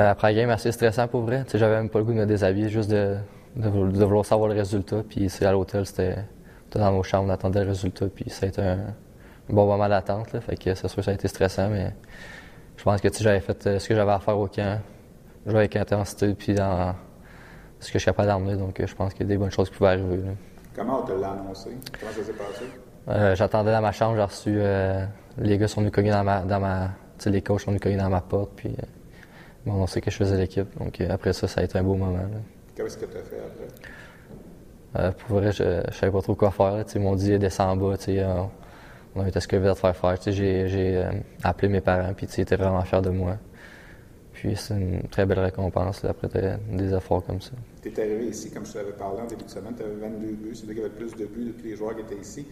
[0.00, 1.44] Euh, après la game, assez stressant pour vrai.
[1.52, 3.16] J'avais même pas le goût de me déshabiller, juste de,
[3.56, 5.02] vouloir savoir le résultat.
[5.08, 6.18] Puis c'est à l'hôtel, c'était
[6.70, 8.94] dans nos chambres, on attendait le résultat, puis ça a été un,
[9.48, 10.28] bon moment d'attente.
[10.28, 11.92] Fait que c'est sûr que ça a été stressant, mais
[12.76, 14.80] je pense que j'avais fait euh, ce que j'avais à faire au camp
[15.46, 16.94] jouer avec intensité puis dans
[17.84, 18.56] ce que je suis capable d'emmener.
[18.56, 20.20] Donc, je pense qu'il y a des bonnes choses qui pouvaient arriver.
[20.74, 21.70] Comment on te l'a annoncé?
[22.00, 22.64] Comment ça s'est passé?
[23.08, 24.56] Euh, j'attendais dans ma chambre, j'ai reçu.
[24.56, 25.04] Euh,
[25.38, 26.40] les gars sont venus cogner dans ma.
[26.40, 26.90] Dans ma
[27.26, 28.82] les coachs sont venus cogner dans ma porte, puis euh,
[29.64, 30.66] ils m'ont annoncé que je faisais l'équipe.
[30.78, 32.18] Donc après ça, ça a été un beau moment.
[32.74, 35.12] Qu'est-ce que tu as fait après?
[35.18, 36.84] pour vrai, je ne savais pas trop quoi faire.
[36.94, 37.96] Ils m'ont dit descends en bas.
[39.14, 40.16] on a eu ce que de faire faire.
[40.26, 41.04] J'ai
[41.42, 43.36] appelé mes parents, puis ils étaient vraiment fiers de moi.
[44.44, 46.28] Puis c'est une très belle récompense après
[46.70, 47.52] des efforts comme ça.
[47.80, 49.94] Tu es arrivé ici, comme je te l'avais parlé en début de semaine, tu avais
[49.94, 50.54] 22 buts.
[50.54, 52.46] C'est-à-dire qu'il y avait plus de buts de tous les joueurs qui étaient ici.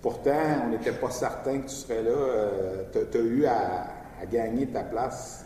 [0.00, 0.30] Pourtant,
[0.64, 2.10] on n'était pas certain que tu serais là.
[2.10, 3.88] Euh, tu as, eu à,
[4.30, 5.44] gagner ta place.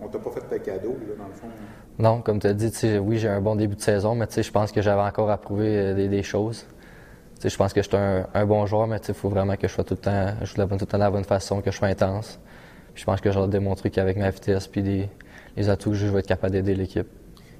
[0.00, 1.48] On t'a pas fait de cadeau, là, dans le fond.
[1.98, 4.72] Non, comme tu as dit, oui, j'ai un bon début de saison, mais je pense
[4.72, 6.64] que j'avais encore à prouver euh, des, choses.
[7.44, 9.84] je pense que je suis un, bon joueur, mais il faut vraiment que je sois
[9.84, 11.88] tout le temps, je joue tout le temps de la bonne façon, que je sois
[11.88, 12.40] intense.
[12.94, 15.08] Je pense que j'ai démontré qu'avec ma vitesse et
[15.56, 17.08] les atouts que je vais être capable d'aider l'équipe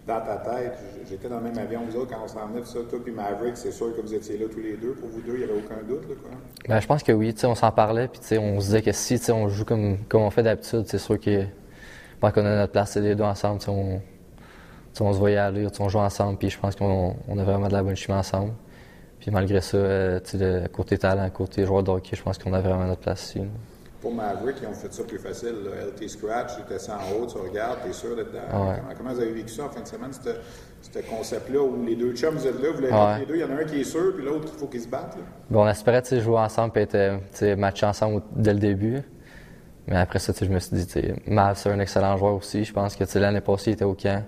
[0.07, 2.81] dans ta tête, j'étais dans le même avion vous autres quand on s'en venait, ça,
[2.91, 4.95] toi puis Maverick, c'est sûr que vous étiez là tous les deux.
[4.95, 6.31] Pour vous deux, il n'y avait aucun doute, là, quoi?
[6.69, 9.49] Ben, je pense que oui, on s'en parlait, puis on se disait que si on
[9.49, 11.45] joue comme, comme on fait d'habitude, c'est sûr que
[12.21, 14.01] quand on a notre place, c'est les deux ensemble, on,
[15.01, 17.83] on se voyait aller, on joue ensemble, puis je pense qu'on a vraiment de la
[17.83, 18.53] bonne chimie ensemble.
[19.21, 22.61] Puis malgré ça, euh, le côté talent, côté joueur de hockey, je pense qu'on a
[22.61, 23.43] vraiment notre place ici
[24.03, 25.55] pour Maverick, ils ont fait ça plus facile.
[25.97, 28.75] LT Scratch, ça en haut, tu regardes, tu es sûr d'être dedans.
[28.99, 32.35] Comment, vous avez vécu ça en fin de semaine, ce concept-là où les deux chums,
[32.35, 34.15] vous êtes là, vous l'avez les deux, il y en a un qui est sûr,
[34.15, 35.17] puis l'autre, il faut qu'ils se battent?
[35.49, 39.01] Bon, on espérait jouer ensemble et être matcher ensemble dès le début.
[39.87, 42.65] Mais après ça, je me suis dit, Mav, c'est un excellent joueur aussi.
[42.65, 44.25] Je pense que l'année passée, il était au camp.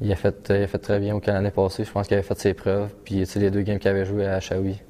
[0.00, 1.84] Il a fait, il a fait très bien au camp l'année passée.
[1.84, 2.88] Je pense qu'il avait fait ses preuves.
[3.04, 4.80] Puis les deux games qu'il avait joué à Shawi,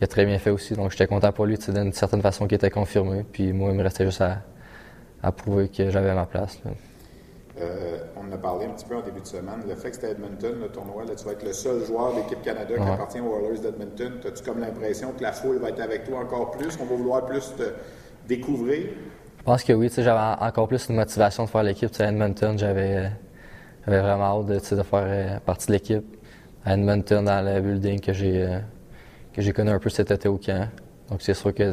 [0.00, 0.74] il a très bien fait aussi.
[0.74, 3.24] Donc j'étais content pour lui d'une certaine façon qui était confirmé.
[3.30, 6.60] Puis moi, il me restait juste à, prouver que j'avais ma place.
[7.60, 9.62] Euh, on en a parlé un petit peu en début de semaine.
[9.66, 12.18] Le fait que c'était Edmonton, le tournoi, là, tu vas être le seul joueur de
[12.18, 14.12] l'équipe Canada qui appartient aux Oilers d'Edmonton.
[14.26, 17.24] As-tu comme l'impression que la foule va être avec toi encore plus, qu'on va vouloir
[17.24, 17.72] plus te
[18.26, 18.88] découvrir?
[19.38, 19.90] Je pense que oui.
[19.96, 21.90] J'avais encore plus de motivation de faire l'équipe.
[22.00, 23.10] À Edmonton, j'avais
[23.86, 26.04] vraiment hâte de, de faire euh, partie de l'équipe.
[26.64, 28.58] À Edmonton, dans le building que j'ai euh,
[29.34, 30.68] que j'ai connu un peu cet été au camp.
[31.10, 31.72] Donc c'est sûr que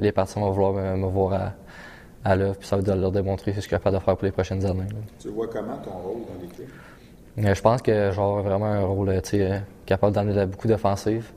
[0.00, 1.52] les partisans vont vouloir me, voir à,
[2.24, 4.24] à l'œuvre, puis ça va leur démontrer ce que je suis capable de faire pour
[4.24, 4.86] les prochaines années.
[5.18, 6.70] Tu vois comment ton rôle dans l'équipe?
[7.38, 11.32] Euh, je pense que j'aurai vraiment un rôle euh, capable d'amener beaucoup d'offensives.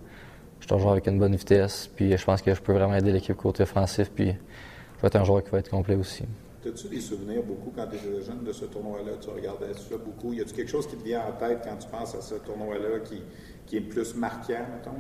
[0.60, 2.96] Je suis un joueur avec une bonne vitesse, puis je pense que je peux vraiment
[2.96, 6.24] aider l'équipe côté offensif, puis je vais être un joueur qui va être complet aussi.
[6.66, 9.12] As-tu des souvenirs beaucoup quand tu étais jeune de ce tournoi-là?
[9.20, 10.32] Tu regardais ça beaucoup.
[10.32, 13.00] Y a-tu quelque chose qui te vient en tête quand tu penses à ce tournoi-là
[13.04, 13.22] qui,
[13.66, 14.98] qui est plus marquant, mettons?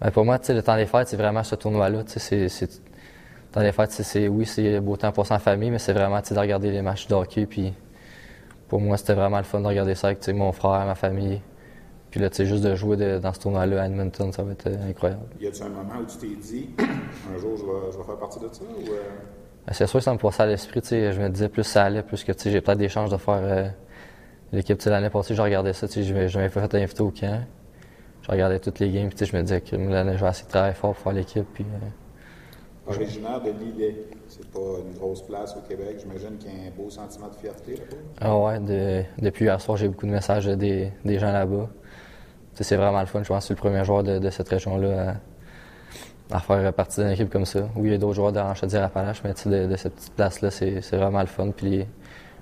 [0.00, 2.02] Ben, pour moi, le temps des fêtes, c'est vraiment ce tournoi-là.
[2.02, 2.66] Le
[3.52, 6.38] temps des fêtes, c'est, oui, c'est beau temps pour sa famille, mais c'est vraiment de
[6.38, 7.46] regarder les matchs de hockey.
[7.46, 7.72] Puis
[8.68, 11.40] pour moi, c'était vraiment le fun de regarder ça avec mon frère, ma famille.
[12.10, 15.26] Puis là, juste de jouer dans ce tournoi-là à Edmonton, ça va être euh, incroyable.
[15.40, 18.48] Y a-t-il un moment où tu t'es dit, un jour, je vais, faire partie de
[18.50, 18.62] ça?
[18.62, 19.02] Ou euh?
[19.66, 20.80] ben, c'est sûr que ça me passait à l'esprit.
[20.82, 23.68] Je me disais, plus ça allait, plus que j'ai peut-être des chances de faire euh,
[24.52, 24.80] l'équipe.
[24.84, 25.86] L'année passée, je regardais ça.
[25.86, 27.42] Je m'avais fait inviter au camp
[28.26, 30.74] je regardais toutes les games, puis je me disais que l'année, je vais de travailler
[30.74, 31.46] fort pour faire l'équipe.
[31.54, 33.94] Puis, euh, Originaire de Lillet,
[34.26, 35.98] c'est pas une grosse place au Québec.
[36.00, 37.96] J'imagine qu'il y a un beau sentiment de fierté là-bas.
[38.20, 41.68] Ah ouais, depuis hier soir, j'ai beaucoup de messages des, des gens là-bas.
[42.54, 43.22] C'est vraiment le fun.
[43.22, 45.14] Je pense que c'est le premier joueur de, cette région-là
[46.30, 47.68] à, faire partie d'une équipe comme ça.
[47.76, 50.96] Oui, il y a d'autres joueurs de Ranchadière-Appalaches, mais de, de cette petite place-là, c'est
[50.96, 51.50] vraiment le fun.
[51.50, 51.84] Puis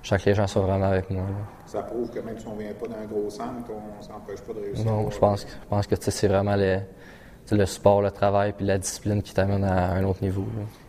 [0.03, 1.25] chaque que les gens sont vraiment avec moi.
[1.75, 4.41] Ça prouve que même si on ne vient pas d'un gros centre, on ne s'empêche
[4.43, 4.85] pas de réussir.
[4.85, 9.21] Non, je pense, je pense que c'est vraiment le sport, le travail puis la discipline
[9.23, 10.47] qui t'amène à un autre niveau.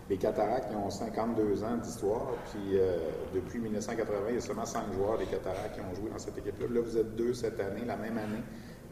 [0.07, 2.97] Les Cataractes, ils ont 52 ans d'histoire, puis euh,
[3.33, 6.37] depuis 1980, il y a seulement 5 joueurs des Cataractes qui ont joué dans cette
[6.37, 6.67] équipe-là.
[6.69, 8.43] Là, vous êtes deux cette année, la même année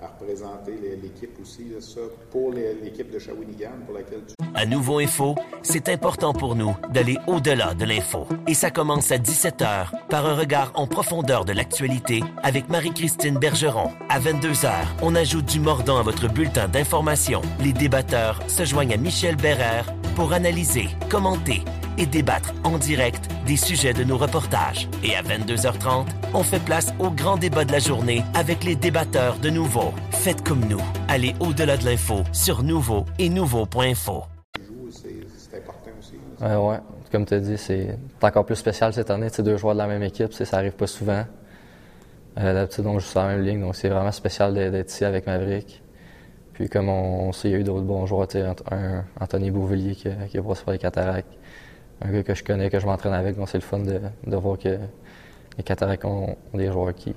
[0.02, 1.72] à représenter l'équipe aussi,
[2.32, 3.98] pour l'équipe de Shawinigan pour.
[4.56, 8.28] À Nouveau Info, c'est important pour nous d'aller au-delà de l'info.
[8.48, 13.92] Et ça commence à 17h par un regard en profondeur de l'actualité avec Marie-Christine Bergeron.
[14.10, 17.42] À 22h, on ajoute du mordant à votre bulletin d'information.
[17.60, 21.64] Les débatteurs se joignent à Michel Bérère pour analyser, commenter
[21.98, 24.90] et débattre en direct des sujets de nos reportages.
[25.04, 29.38] Et à 22h30, on fait place au grand débat de la journée avec les débatteurs
[29.40, 29.94] de Nouveau.
[30.12, 30.82] Faites comme nous.
[31.08, 34.24] Allez au-delà de l'info sur Nouveau et Nouveau.info.
[34.92, 36.14] C'est important aussi.
[36.42, 36.80] Ouais, ouais.
[37.12, 39.28] Comme tu as dit, c'est encore plus spécial cette année.
[39.32, 41.24] C'est deux joueurs de la même équipe, ça arrive pas souvent.
[42.40, 45.28] Euh, D'habitude, on joue sur la même ligne, donc c'est vraiment spécial d'être ici avec
[45.28, 45.84] Maverick.
[46.54, 48.28] Puis comme on, sait, il y a eu d'autres bons joueurs,
[48.72, 51.32] un Anthony Bouvillier qui, qui a passé par les cataractes
[52.02, 54.58] un gars que je connais, que je m'entraîne avec, donc c'est le fun de, voir
[54.58, 54.78] que
[55.58, 57.14] les Cataractes ont, des joueurs qui,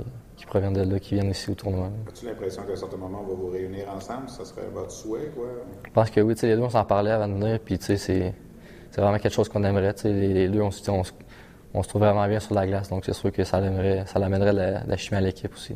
[0.46, 1.90] proviennent de là, qui viennent ici au tournoi.
[2.08, 4.28] As-tu l'impression qu'à un certain moment, on va vous réunir ensemble?
[4.28, 5.46] Ça serait votre souhait, quoi?
[5.84, 8.32] Je pense que oui, les deux, on s'en parlait avant de venir, puis c'est
[8.96, 9.94] vraiment quelque chose qu'on aimerait.
[10.04, 10.70] Les, les, deux, on,
[11.74, 13.60] on, se trouve vraiment bien sur la glace, donc c'est sûr que ça,
[14.06, 15.74] ça l'amènerait la, la chimie à l'équipe aussi.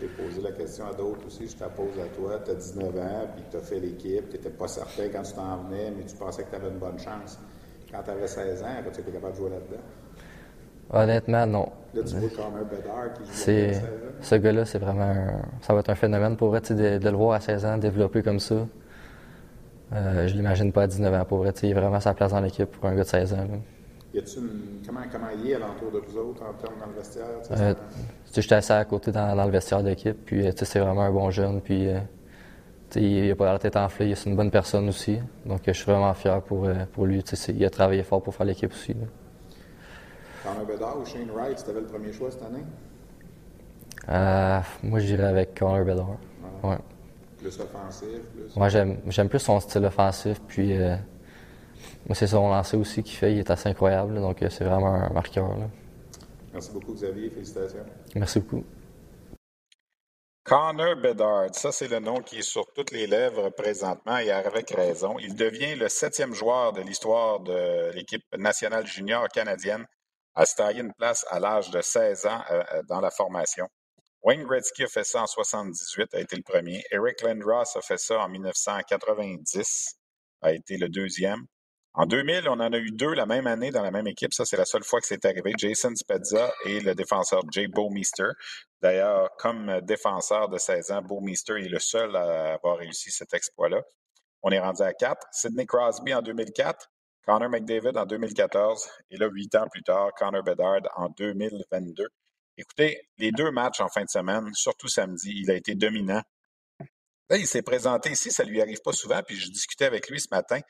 [0.00, 2.40] J'ai posé la question à d'autres aussi, je te la pose à toi.
[2.44, 5.32] Tu as 19 ans, puis tu as fait l'équipe, tu n'étais pas certain quand tu
[5.32, 7.38] t'en venais, mais tu pensais que tu avais une bonne chance.
[7.90, 9.82] Quand tu avais 16 ans, tu étais capable de jouer là-dedans?
[10.90, 11.68] Honnêtement, non.
[11.94, 13.82] Là, tu vois comme un Bedard qui joue à 16 ans.
[14.20, 17.16] Ce gars-là, c'est vraiment un, ça va être un phénomène pour vrai, de, de, le
[17.16, 18.66] voir à 16 ans développer comme ça.
[19.94, 21.52] Euh, je l'imagine pas à 19 ans pour vrai.
[21.62, 23.46] Il a vraiment sa place dans l'équipe pour un gars de 16 ans.
[24.14, 24.42] Y a-t-il
[24.86, 27.26] comment, comment il est alentour de vous autres en termes dans le vestiaire?
[27.50, 27.74] Euh,
[28.34, 31.30] J'étais assis à côté dans, dans le vestiaire d'équipe, puis euh, c'est vraiment un bon
[31.30, 31.98] jeune, puis euh,
[32.96, 35.18] il n'a pas la tête enflée, c'est une bonne personne aussi.
[35.44, 37.22] Donc je suis vraiment fier pour, euh, pour lui.
[37.48, 38.94] Il a travaillé fort pour faire l'équipe aussi.
[40.42, 42.64] Connor Bedard ou Shane Wright, c'était le premier choix cette année?
[44.08, 46.16] Euh, moi, j'irais avec Connor Bedard.
[46.62, 46.78] Ouais.
[47.38, 48.08] Plus offensif?
[48.34, 48.56] Plus...
[48.56, 50.76] Moi, j'aime plus son style offensif, puis
[52.06, 55.10] moi, c'est son lancer aussi qui fait, il est assez incroyable, donc c'est vraiment un
[55.10, 55.48] marqueur.
[55.48, 55.66] Là.
[56.52, 57.28] Merci beaucoup, Xavier.
[57.30, 57.78] Félicitations.
[58.14, 58.64] Merci beaucoup.
[60.48, 64.70] Connor Bedard, ça c'est le nom qui est sur toutes les lèvres présentement et avec
[64.70, 65.18] raison.
[65.18, 69.86] Il devient le septième joueur de l'histoire de l'équipe nationale junior canadienne
[70.34, 73.68] à se tailler une place à l'âge de 16 ans euh, euh, dans la formation.
[74.22, 76.82] Wayne Gretzky a fait ça en 78, a été le premier.
[76.92, 79.98] Eric Lindros a fait ça en 1990,
[80.40, 81.44] a été le deuxième.
[82.00, 84.32] En 2000, on en a eu deux la même année dans la même équipe.
[84.32, 85.52] Ça, c'est la seule fois que c'est arrivé.
[85.58, 88.28] Jason Spezza et le défenseur Jay Bowmeister.
[88.80, 93.82] D'ailleurs, comme défenseur de 16 ans, Bowmeister est le seul à avoir réussi cet exploit-là.
[94.44, 95.26] On est rendu à quatre.
[95.32, 96.88] Sidney Crosby en 2004,
[97.26, 102.06] Connor McDavid en 2014 et là, huit ans plus tard, Connor Bedard en 2022.
[102.58, 106.22] Écoutez, les deux matchs en fin de semaine, surtout samedi, il a été dominant.
[107.30, 110.18] Là, il s'est présenté ici, ça lui arrive pas souvent, puis je discutais avec lui
[110.18, 110.60] ce matin.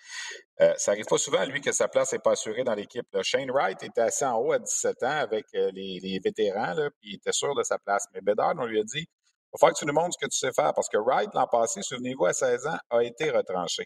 [0.61, 3.07] Euh, ça arrive pas souvent, lui, que sa place n'est pas assurée dans l'équipe.
[3.23, 7.11] Shane Wright était assez en haut à 17 ans avec euh, les, vétérans, là, puis
[7.13, 8.07] il était sûr de sa place.
[8.13, 10.31] Mais Bedard, on lui a dit, il va falloir que tu nous montres ce que
[10.31, 13.85] tu sais faire, parce que Wright, l'an passé, souvenez-vous, à 16 ans, a été retranché.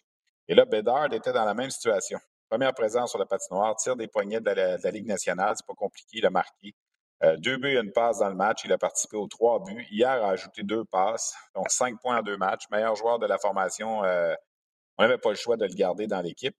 [0.49, 2.19] Et là, Bedard était dans la même situation.
[2.49, 5.67] Première présence sur la patinoire, tire des poignets de la, de la Ligue nationale, c'est
[5.67, 6.75] pas compliqué, il a marqué.
[7.25, 8.65] Euh, deux buts et une passe dans le match.
[8.65, 9.87] Il a participé aux trois buts.
[9.91, 12.65] Hier, a ajouté deux passes, donc cinq points en deux matchs.
[12.71, 14.03] Meilleur joueur de la formation.
[14.05, 14.35] Euh,
[14.99, 16.57] on n'avait pas le choix de le garder dans l'équipe.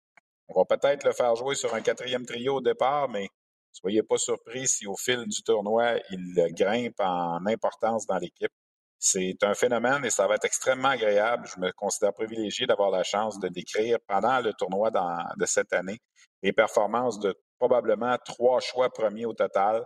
[0.49, 3.29] On va peut-être le faire jouer sur un quatrième trio au départ, mais
[3.73, 8.53] soyez pas surpris si au fil du tournoi, il grimpe en importance dans l'équipe.
[8.99, 11.49] C'est un phénomène et ça va être extrêmement agréable.
[11.53, 15.99] Je me considère privilégié d'avoir la chance de décrire pendant le tournoi de cette année
[16.43, 19.85] les performances de probablement trois choix premiers au total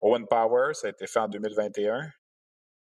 [0.00, 2.00] Owen Power, ça a été fait en 2021.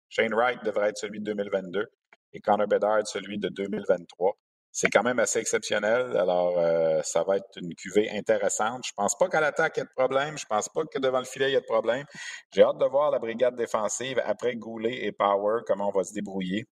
[0.10, 1.86] Shane Wright devrait être celui de 2022
[2.34, 4.34] et Connor Bedard celui de 2023.
[4.72, 6.16] C'est quand même assez exceptionnel.
[6.16, 8.84] Alors, euh, ça va être une cuvée intéressante.
[8.86, 10.38] Je pense pas qu'à l'attaque, il y ait de problème.
[10.38, 12.06] Je pense pas que devant le filet, il y ait de problème.
[12.54, 16.14] J'ai hâte de voir la brigade défensive après Goulet et Power, comment on va se
[16.14, 16.66] débrouiller.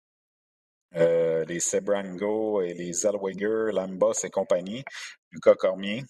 [0.96, 4.84] Euh, les Sebrango et les Zellweger, Lambos et compagnie,
[5.30, 6.04] Lucas Cormier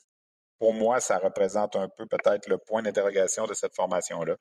[0.64, 4.36] pour moi, ça représente un peu peut-être le point d'interrogation de cette formation-là.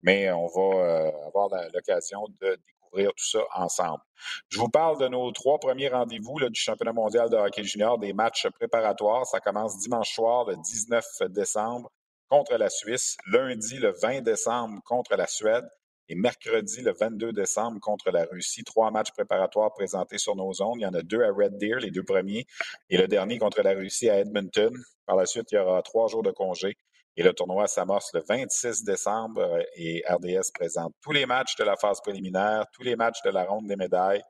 [0.00, 4.00] Mais on va euh, avoir l'occasion de découvrir tout ça ensemble.
[4.48, 8.14] Je vous parle de nos trois premiers rendez-vous du championnat mondial de hockey junior, des
[8.14, 9.26] matchs préparatoires.
[9.26, 11.90] Ça commence dimanche soir, le 19 décembre,
[12.30, 15.68] contre la Suisse, lundi, le 20 décembre, contre la Suède,
[16.08, 18.64] et mercredi, le 22 décembre, contre la Russie.
[18.64, 20.80] Trois matchs préparatoires présentés sur nos zones.
[20.80, 22.46] Il y en a deux à Red Deer, les deux premiers,
[22.88, 24.74] et le dernier contre la Russie à Edmonton.
[25.06, 26.76] Par la suite, il y aura trois jours de congé.
[27.16, 31.76] Et le tournoi s'amorce le 26 décembre et RDS présente tous les matchs de la
[31.76, 34.22] phase préliminaire, tous les matchs de la ronde des médailles.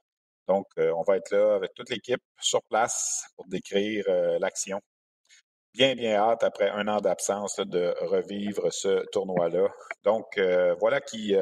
[0.49, 4.81] Donc, euh, on va être là avec toute l'équipe sur place pour décrire euh, l'action.
[5.79, 9.69] Bien, bien hâte, après un an d'absence, de revivre ce tournoi-là.
[10.03, 10.27] Donc,
[10.81, 11.37] voilà qui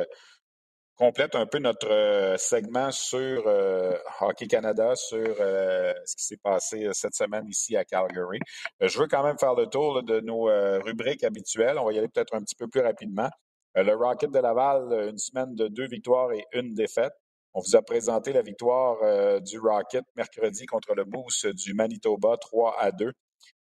[0.96, 6.36] complète un peu notre euh, segment sur euh, Hockey Canada, sur euh, ce qui s'est
[6.36, 8.38] passé cette semaine ici à Calgary.
[8.80, 10.50] je veux quand même faire le tour de nos
[10.82, 11.78] rubriques habituelles.
[11.78, 13.30] On va y aller peut-être un petit peu plus rapidement.
[13.74, 17.14] le Rocket de Laval, une semaine de deux victoires et une défaite.
[17.54, 22.76] On vous a présenté la victoire du Rocket mercredi contre le Moose du Manitoba 3
[22.78, 23.12] à 2.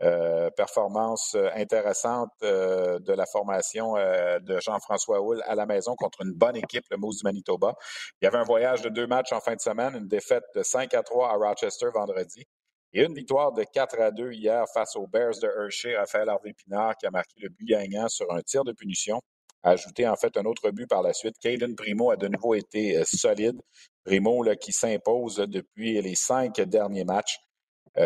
[0.03, 6.21] Euh, performance euh, intéressante euh, de la formation de Jean-François Houle à la maison contre
[6.21, 7.73] une bonne équipe, le Moose du Manitoba.
[8.21, 10.61] Il y avait un voyage de deux matchs en fin de semaine, une défaite de
[10.61, 12.45] 5 à 3 à Rochester vendredi
[12.93, 15.97] et une victoire de 4 à 2 hier face aux Bears de Hershey.
[15.97, 19.19] Raphaël Harvey Pinard qui a marqué le but gagnant sur un tir de punition
[19.63, 21.35] ajouté en fait un autre but par la suite.
[21.41, 23.59] Caden Primo a de nouveau été solide.
[24.05, 27.39] Primo là, qui s'impose depuis les cinq derniers matchs.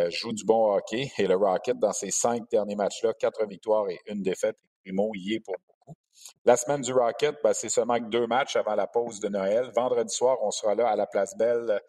[0.09, 3.99] Joue du bon hockey et le Rocket, dans ces cinq derniers matchs-là, quatre victoires et
[4.07, 4.57] une défaite.
[4.84, 5.95] Primo y est pour beaucoup.
[6.45, 9.71] La semaine du Rocket, ben, c'est seulement deux matchs avant la pause de Noël.
[9.75, 11.79] Vendredi soir, on sera là à la Place Belle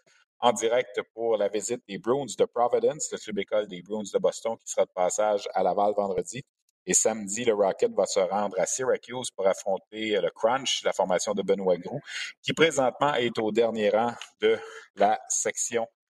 [0.41, 4.19] en direct pour la visite des Bruins de Providence, le club école des Bruins de
[4.19, 6.43] Boston qui sera de passage à Laval vendredi.
[6.85, 11.33] Et samedi, le Rocket va se rendre à Syracuse pour affronter le Crunch, la formation
[11.33, 12.01] de Benoît Groux,
[12.43, 14.59] qui présentement est au dernier rang de
[14.97, 16.02] la section euh,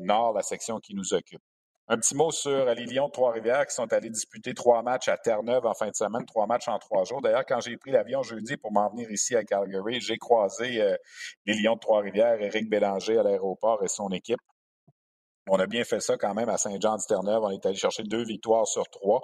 [0.00, 1.42] nord, la section qui nous occupe.
[1.86, 5.18] Un petit mot sur les Lions de Trois-Rivières qui sont allés disputer trois matchs à
[5.18, 7.20] Terre-Neuve en fin de semaine, trois matchs en trois jours.
[7.20, 10.96] D'ailleurs, quand j'ai pris l'avion jeudi pour m'en venir ici à Calgary, j'ai croisé euh,
[11.44, 14.40] les Lions de Trois-Rivières, Éric Bélanger à l'aéroport et son équipe.
[15.46, 17.42] On a bien fait ça quand même à Saint-Jean-du-Terre-Neuve.
[17.42, 19.20] On est allé chercher deux victoires sur trois.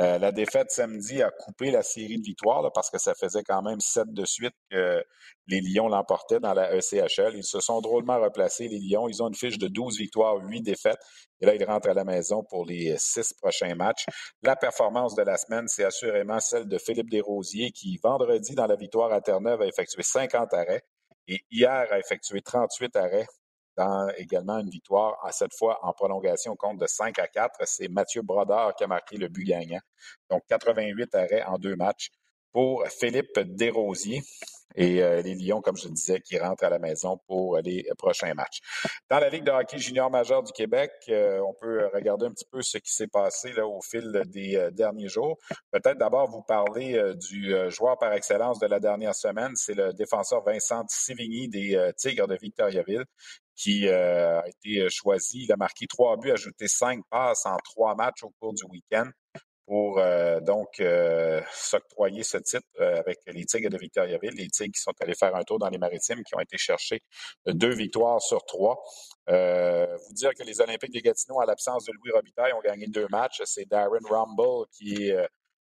[0.00, 3.62] Euh, la défaite samedi a coupé la série de victoires parce que ça faisait quand
[3.62, 5.04] même sept de suite que
[5.46, 7.36] les Lions l'emportaient dans la ECHL.
[7.36, 9.06] Ils se sont drôlement replacés, les Lions.
[9.08, 11.00] Ils ont une fiche de 12 victoires, 8 défaites.
[11.40, 14.06] Et là, ils rentrent à la maison pour les six prochains matchs.
[14.42, 18.76] La performance de la semaine, c'est assurément celle de Philippe Desrosiers qui, vendredi, dans la
[18.76, 20.82] victoire à Terre-Neuve, a effectué 50 arrêts.
[21.28, 23.26] Et hier, a effectué 38 arrêts
[24.16, 27.60] également une victoire, cette fois en prolongation, compte de 5 à 4.
[27.64, 29.80] C'est Mathieu Brodeur qui a marqué le but gagnant.
[30.30, 32.10] Donc, 88 arrêts en deux matchs
[32.52, 34.22] pour Philippe Desrosiers
[34.76, 38.34] et euh, les Lions, comme je disais, qui rentrent à la maison pour les prochains
[38.34, 38.60] matchs.
[39.08, 42.46] Dans la Ligue de hockey junior majeur du Québec, euh, on peut regarder un petit
[42.50, 45.38] peu ce qui s'est passé au fil des euh, derniers jours.
[45.70, 49.52] Peut-être d'abord vous parler du joueur par excellence de la dernière semaine.
[49.54, 53.04] C'est le défenseur Vincent Sivigny des Tigres de Victoriaville
[53.60, 55.44] qui a été choisi.
[55.44, 59.10] Il a marqué trois buts, ajouté cinq passes en trois matchs au cours du week-end
[59.70, 64.72] pour euh, donc euh, s'octroyer ce titre euh, avec les Tigres de Victoriaville, les Tigres
[64.74, 67.00] qui sont allés faire un tour dans les maritimes, qui ont été chercher
[67.46, 68.82] deux victoires sur trois.
[69.28, 73.06] vous dire que les Olympiques de Gatineau, à l'absence de Louis Robitaille, ont gagné deux
[73.12, 73.42] matchs.
[73.44, 75.16] C'est Darren Rumble qui est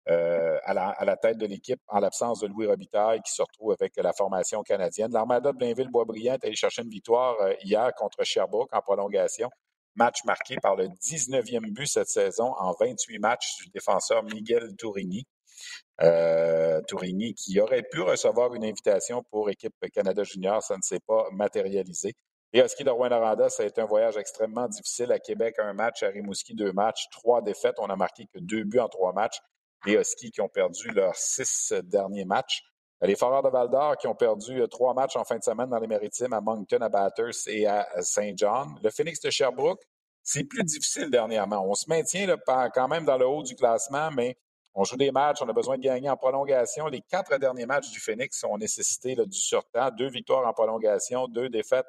[0.09, 4.13] à la, tête de l'équipe en l'absence de Louis Robitaille qui se retrouve avec la
[4.13, 5.13] formation canadienne.
[5.13, 9.51] L'Armada de Blainville-Boisbriand est allé chercher une victoire hier contre Sherbrooke en prolongation
[9.99, 15.27] match marqué par le 19e but cette saison en 28 matchs du défenseur Miguel Tourigny.
[16.01, 21.01] Euh, Tourigny qui aurait pu recevoir une invitation pour équipe Canada Junior, ça ne s'est
[21.01, 22.15] pas matérialisé.
[22.53, 25.13] Et à ski de Rouen-Noranda, ça a été un voyage extrêmement difficile.
[25.13, 26.03] À Québec, un match.
[26.03, 27.05] À Rimouski, deux matchs.
[27.11, 27.75] Trois défaites.
[27.79, 29.39] On a marqué que deux buts en trois matchs.
[29.87, 32.63] Les Huskies qui ont perdu leurs six derniers matchs.
[33.01, 35.79] Les Foreurs de Val-d'Or qui ont perdu euh, trois matchs en fin de semaine dans
[35.79, 38.77] les Maritimes à Moncton, à Bathurst et à Saint John.
[38.83, 39.83] Le Phoenix de Sherbrooke,
[40.23, 41.65] c'est plus difficile dernièrement.
[41.65, 42.37] On se maintient
[42.75, 44.37] quand même dans le haut du classement, mais
[44.75, 46.87] on joue des matchs, on a besoin de gagner en prolongation.
[46.87, 51.49] Les quatre derniers matchs du Phoenix ont nécessité du surtemps, deux victoires en prolongation, deux
[51.49, 51.89] défaites,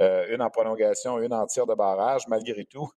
[0.00, 2.28] euh, une en prolongation, une en tir de barrage.
[2.28, 2.90] Malgré tout,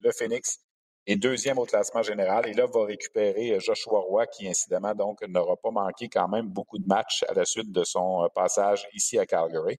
[0.00, 0.58] le Phoenix
[1.06, 2.46] et deuxième au classement général.
[2.48, 6.48] Et là, va récupérer euh, Joshua Roy, qui incidemment donc n'aura pas manqué quand même
[6.48, 9.76] beaucoup de matchs à la suite de son euh, passage ici à Calgary.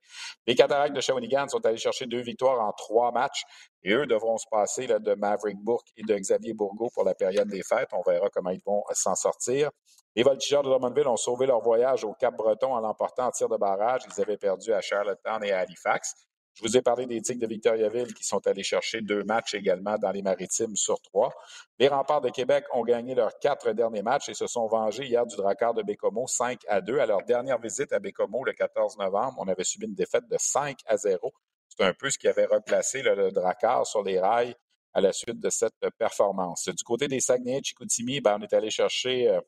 [0.47, 3.43] Les Cataractes de Shawinigan sont allés chercher deux victoires en trois matchs.
[3.83, 7.47] Et eux devront se passer de Maverick Bourque et de Xavier Bourgault pour la période
[7.47, 7.89] des fêtes.
[7.93, 9.71] On verra comment ils vont s'en sortir.
[10.15, 13.57] Les Voltigeurs de Drummondville ont sauvé leur voyage au Cap-Breton en l'emportant en tir de
[13.57, 14.03] barrage.
[14.05, 16.13] Ils avaient perdu à Charlottetown et à Halifax.
[16.61, 19.97] Je vous ai parlé des Tigres de Victoriaville qui sont allés chercher deux matchs également
[19.97, 21.33] dans les maritimes sur trois.
[21.79, 25.25] Les Remparts de Québec ont gagné leurs quatre derniers matchs et se sont vengés hier
[25.25, 26.99] du Drakkar de Bécomo 5 à 2.
[26.99, 30.37] À leur dernière visite à Bécomo le 14 novembre, on avait subi une défaite de
[30.37, 31.33] 5 à 0.
[31.67, 34.55] C'est un peu ce qui avait replacé le, le sur les rails
[34.93, 36.69] à la suite de cette performance.
[36.69, 39.41] Du côté des Saguenay-Chicoutimi, ben, on est allé chercher euh,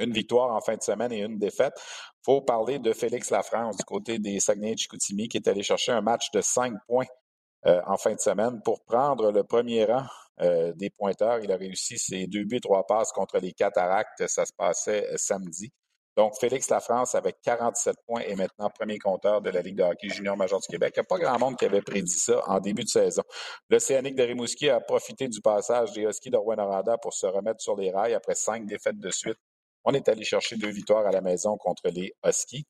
[0.00, 1.74] une victoire en fin de semaine et une défaite.
[2.24, 6.30] Faut parler de Félix Lafrance du côté des Saguenay-Chicoutimi qui est allé chercher un match
[6.30, 7.06] de cinq points
[7.66, 10.04] euh, en fin de semaine pour prendre le premier rang
[10.40, 11.40] euh, des pointeurs.
[11.40, 14.26] Il a réussi ses deux buts, trois passes contre les Cataractes.
[14.26, 15.70] Ça se passait euh, samedi.
[16.16, 20.08] Donc, Félix Lafrance, avec 47 points, est maintenant premier compteur de la Ligue de hockey
[20.08, 20.94] junior major du Québec.
[20.96, 23.22] Il n'y a pas grand monde qui avait prédit ça en début de saison.
[23.68, 26.56] L'Océanique de Rimouski a profité du passage des Huskies de rouen
[27.02, 29.38] pour se remettre sur les rails après cinq défaites de suite
[29.84, 32.64] on est allé chercher deux victoires à la maison contre les Huskies.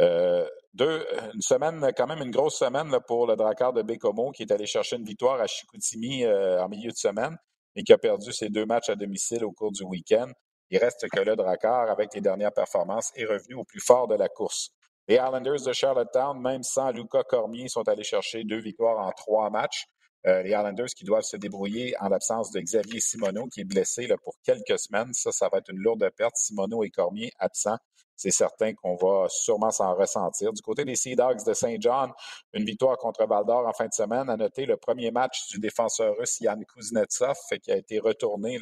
[0.00, 4.42] Euh, deux, une semaine, quand même une grosse semaine pour le Drakkar de Bécomo qui
[4.42, 7.36] est allé chercher une victoire à Chicoutimi euh, en milieu de semaine
[7.76, 10.30] et qui a perdu ses deux matchs à domicile au cours du week-end.
[10.70, 14.16] Il reste que le Drakkar, avec les dernières performances, est revenu au plus fort de
[14.16, 14.70] la course.
[15.06, 19.50] Les Islanders de Charlottetown, même sans Luca Cormier, sont allés chercher deux victoires en trois
[19.50, 19.84] matchs.
[20.26, 24.08] Euh, les Islanders qui doivent se débrouiller en l'absence de Xavier Simoneau, qui est blessé
[24.22, 25.12] pour quelques semaines.
[25.12, 26.36] Ça, ça va être une lourde perte.
[26.36, 27.78] Simoneau et Cormier absents.
[28.16, 30.52] C'est certain qu'on va sûrement s'en ressentir.
[30.52, 32.12] Du côté des Sea Dogs de Saint John,
[32.52, 34.30] une victoire contre Val d'Or en fin de semaine.
[34.30, 38.58] À noter le premier match du défenseur russe Yann Kuznetsov, qui a été retourné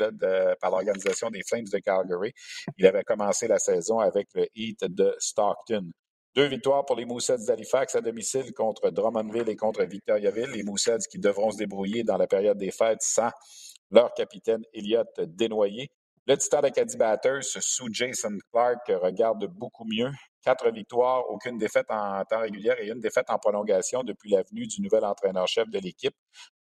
[0.61, 2.33] par l'organisation des Flames de Calgary.
[2.79, 5.93] Il avait commencé la saison avec le Heat de Stockton.
[6.35, 10.49] Deux victoires pour les Moussets d'Halifax à domicile contre Drummondville et contre Victoriaville.
[10.55, 13.29] Les Moussets qui devront se débrouiller dans la période des fêtes sans
[13.91, 15.91] leur capitaine Elliott Desnoyers.
[16.27, 20.11] Le Titan d'Acadie Batters sous Jason Clark regarde beaucoup mieux.
[20.43, 24.81] Quatre victoires, aucune défaite en temps régulier et une défaite en prolongation depuis l'avenue du
[24.81, 26.15] nouvel entraîneur-chef de l'équipe.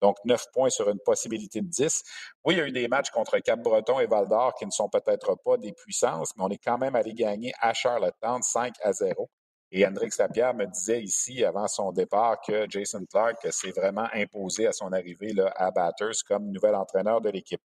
[0.01, 2.01] Donc, neuf points sur une possibilité de dix.
[2.43, 5.35] Oui, il y a eu des matchs contre Cap-Breton et Val-d'Or qui ne sont peut-être
[5.45, 9.29] pas des puissances, mais on est quand même allé gagner à Charlottetown 5 à 0.
[9.71, 14.65] Et Hendrix Lapierre me disait ici, avant son départ, que Jason Clark s'est vraiment imposé
[14.65, 17.61] à son arrivée là, à Batters comme nouvel entraîneur de l'équipe.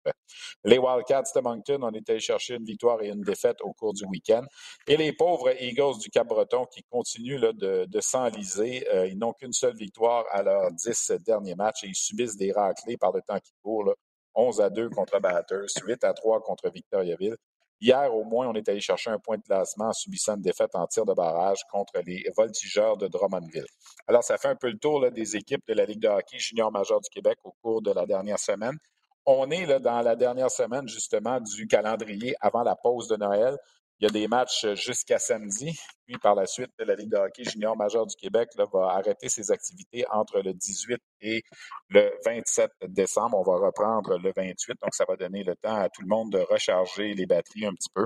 [0.65, 4.05] Les Wildcats de Moncton ont été chercher une victoire et une défaite au cours du
[4.05, 4.43] week-end.
[4.87, 8.85] Et les pauvres Eagles du Cap-Breton qui continuent là, de, de s'enliser.
[8.93, 12.51] Euh, ils n'ont qu'une seule victoire à leurs dix derniers matchs et ils subissent des
[12.51, 13.85] raclés par le temps qui court.
[13.85, 13.93] Là.
[14.35, 17.37] 11 à 2 contre Batters, 8 à 3 contre Victoriaville.
[17.81, 20.73] Hier, au moins, on est allé chercher un point de classement en subissant une défaite
[20.73, 23.65] en tir de barrage contre les voltigeurs de Drummondville.
[24.07, 26.71] Alors, ça fait un peu le tour des équipes de la Ligue de hockey junior
[26.71, 28.77] majeur du Québec au cours de la dernière semaine.
[29.25, 33.57] On est dans la dernière semaine, justement, du calendrier avant la pause de Noël.
[33.99, 35.77] Il y a des matchs euh, jusqu'à samedi.
[36.05, 39.51] Puis par la suite, la Ligue de hockey junior majeur du Québec va arrêter ses
[39.51, 41.43] activités entre le 18 et
[41.89, 43.37] le 27 décembre.
[43.37, 44.75] On va reprendre le 28.
[44.81, 47.73] Donc, ça va donner le temps à tout le monde de recharger les batteries un
[47.73, 48.05] petit peu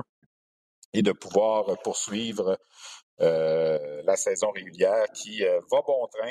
[0.92, 2.58] et de pouvoir poursuivre
[3.20, 6.30] euh, la saison régulière qui euh, va bon train.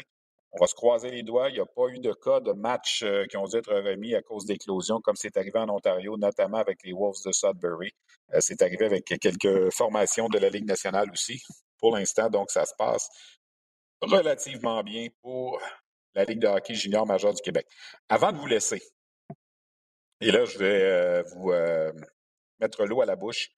[0.51, 1.49] On va se croiser les doigts.
[1.49, 4.15] Il n'y a pas eu de cas de match euh, qui ont dû être remis
[4.15, 7.91] à cause d'éclosions, comme c'est arrivé en Ontario, notamment avec les Wolves de Sudbury.
[8.33, 11.41] Euh, c'est arrivé avec quelques formations de la Ligue nationale aussi.
[11.79, 13.09] Pour l'instant, donc, ça se passe
[14.01, 15.59] relativement bien pour
[16.15, 17.67] la Ligue de hockey junior majeur du Québec.
[18.09, 18.81] Avant de vous laisser,
[20.21, 21.51] et là, je vais euh, vous
[22.59, 23.49] mettre l'eau à la bouche.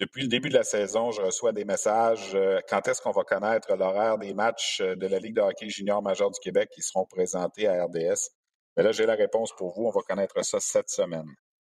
[0.00, 2.32] Depuis le début de la saison, je reçois des messages.
[2.34, 5.68] Euh, quand est-ce qu'on va connaître l'horaire des matchs euh, de la Ligue de hockey
[5.68, 8.30] junior majeur du Québec qui seront présentés à RDS?
[8.76, 9.86] Mais là, j'ai la réponse pour vous.
[9.86, 11.26] On va connaître ça cette semaine.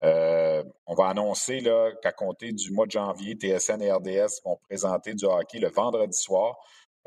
[0.04, 1.64] Euh, on va annoncer
[2.04, 6.18] qu'à compter du mois de janvier, TSN et RDS vont présenter du hockey le vendredi
[6.18, 6.58] soir.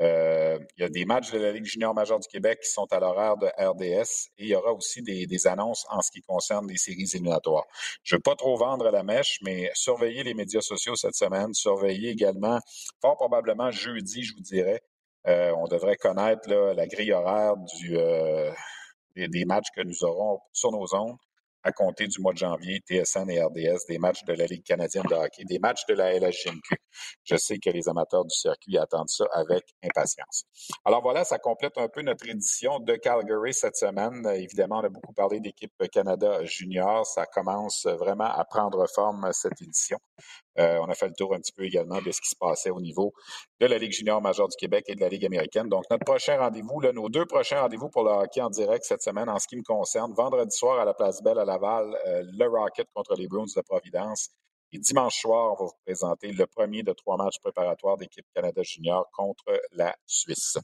[0.01, 2.87] Euh, il y a des matchs de la Ligue junior majeure du Québec qui sont
[2.93, 6.67] à l'horaire de RDS et il y aura aussi des, annonces en ce qui concerne
[6.69, 7.65] les séries éliminatoires.
[8.03, 11.55] Je ne veux pas trop vendre la mèche, mais surveillez les médias sociaux cette semaine.
[11.55, 12.59] Surveillez également,
[13.01, 14.83] fort probablement jeudi, je vous dirais,
[15.27, 17.55] euh, on devrait connaître la grille horaire
[17.91, 18.53] euh,
[19.17, 21.17] des, matchs que nous aurons sur nos ondes
[21.65, 25.05] à compter du mois de janvier, TSN et RDS, des matchs de la Ligue canadienne
[25.09, 26.77] de hockey, des matchs de la LHJMQ.
[27.25, 30.45] Je sais que les amateurs du circuit attendent ça avec impatience.
[30.85, 34.27] Alors voilà, ça complète un peu notre édition de Calgary cette semaine.
[34.35, 37.07] Évidemment, on a beaucoup parlé d'équipe Canada junior.
[37.07, 39.99] Ça commence vraiment à prendre forme cette édition.
[40.59, 42.71] Euh, on a fait le tour un petit peu également de ce qui se passait
[42.71, 43.13] au niveau
[43.61, 45.69] de la Ligue junior majeure du Québec et de la Ligue américaine.
[45.69, 49.29] Donc, notre prochain rendez-vous, nos deux prochains rendez-vous pour le hockey en direct cette semaine,
[49.29, 52.47] en ce qui me concerne, vendredi soir à la Place Belle à Laval, euh, le
[52.47, 54.31] Rocket contre les Bruins de Providence.
[54.75, 58.61] Et dimanche soir, on va vous présenter le premier de trois matchs préparatoires d'équipe Canada
[58.65, 60.59] Junior contre la Suisse.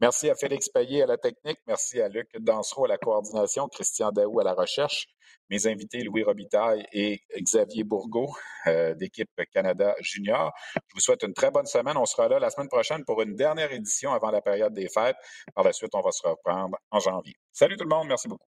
[0.00, 1.58] Merci à Félix Payet à la technique.
[1.66, 5.08] Merci à Luc Dansereau à la coordination, Christian Daou à la recherche.
[5.48, 8.32] Mes invités, Louis Robitaille et Xavier Bourgault
[8.68, 10.52] euh, d'équipe Canada Junior.
[10.76, 11.96] Je vous souhaite une très bonne semaine.
[11.96, 15.16] On sera là la semaine prochaine pour une dernière édition avant la période des fêtes.
[15.56, 17.34] Par la suite, on va se reprendre en janvier.
[17.50, 18.06] Salut tout le monde.
[18.06, 18.49] Merci beaucoup.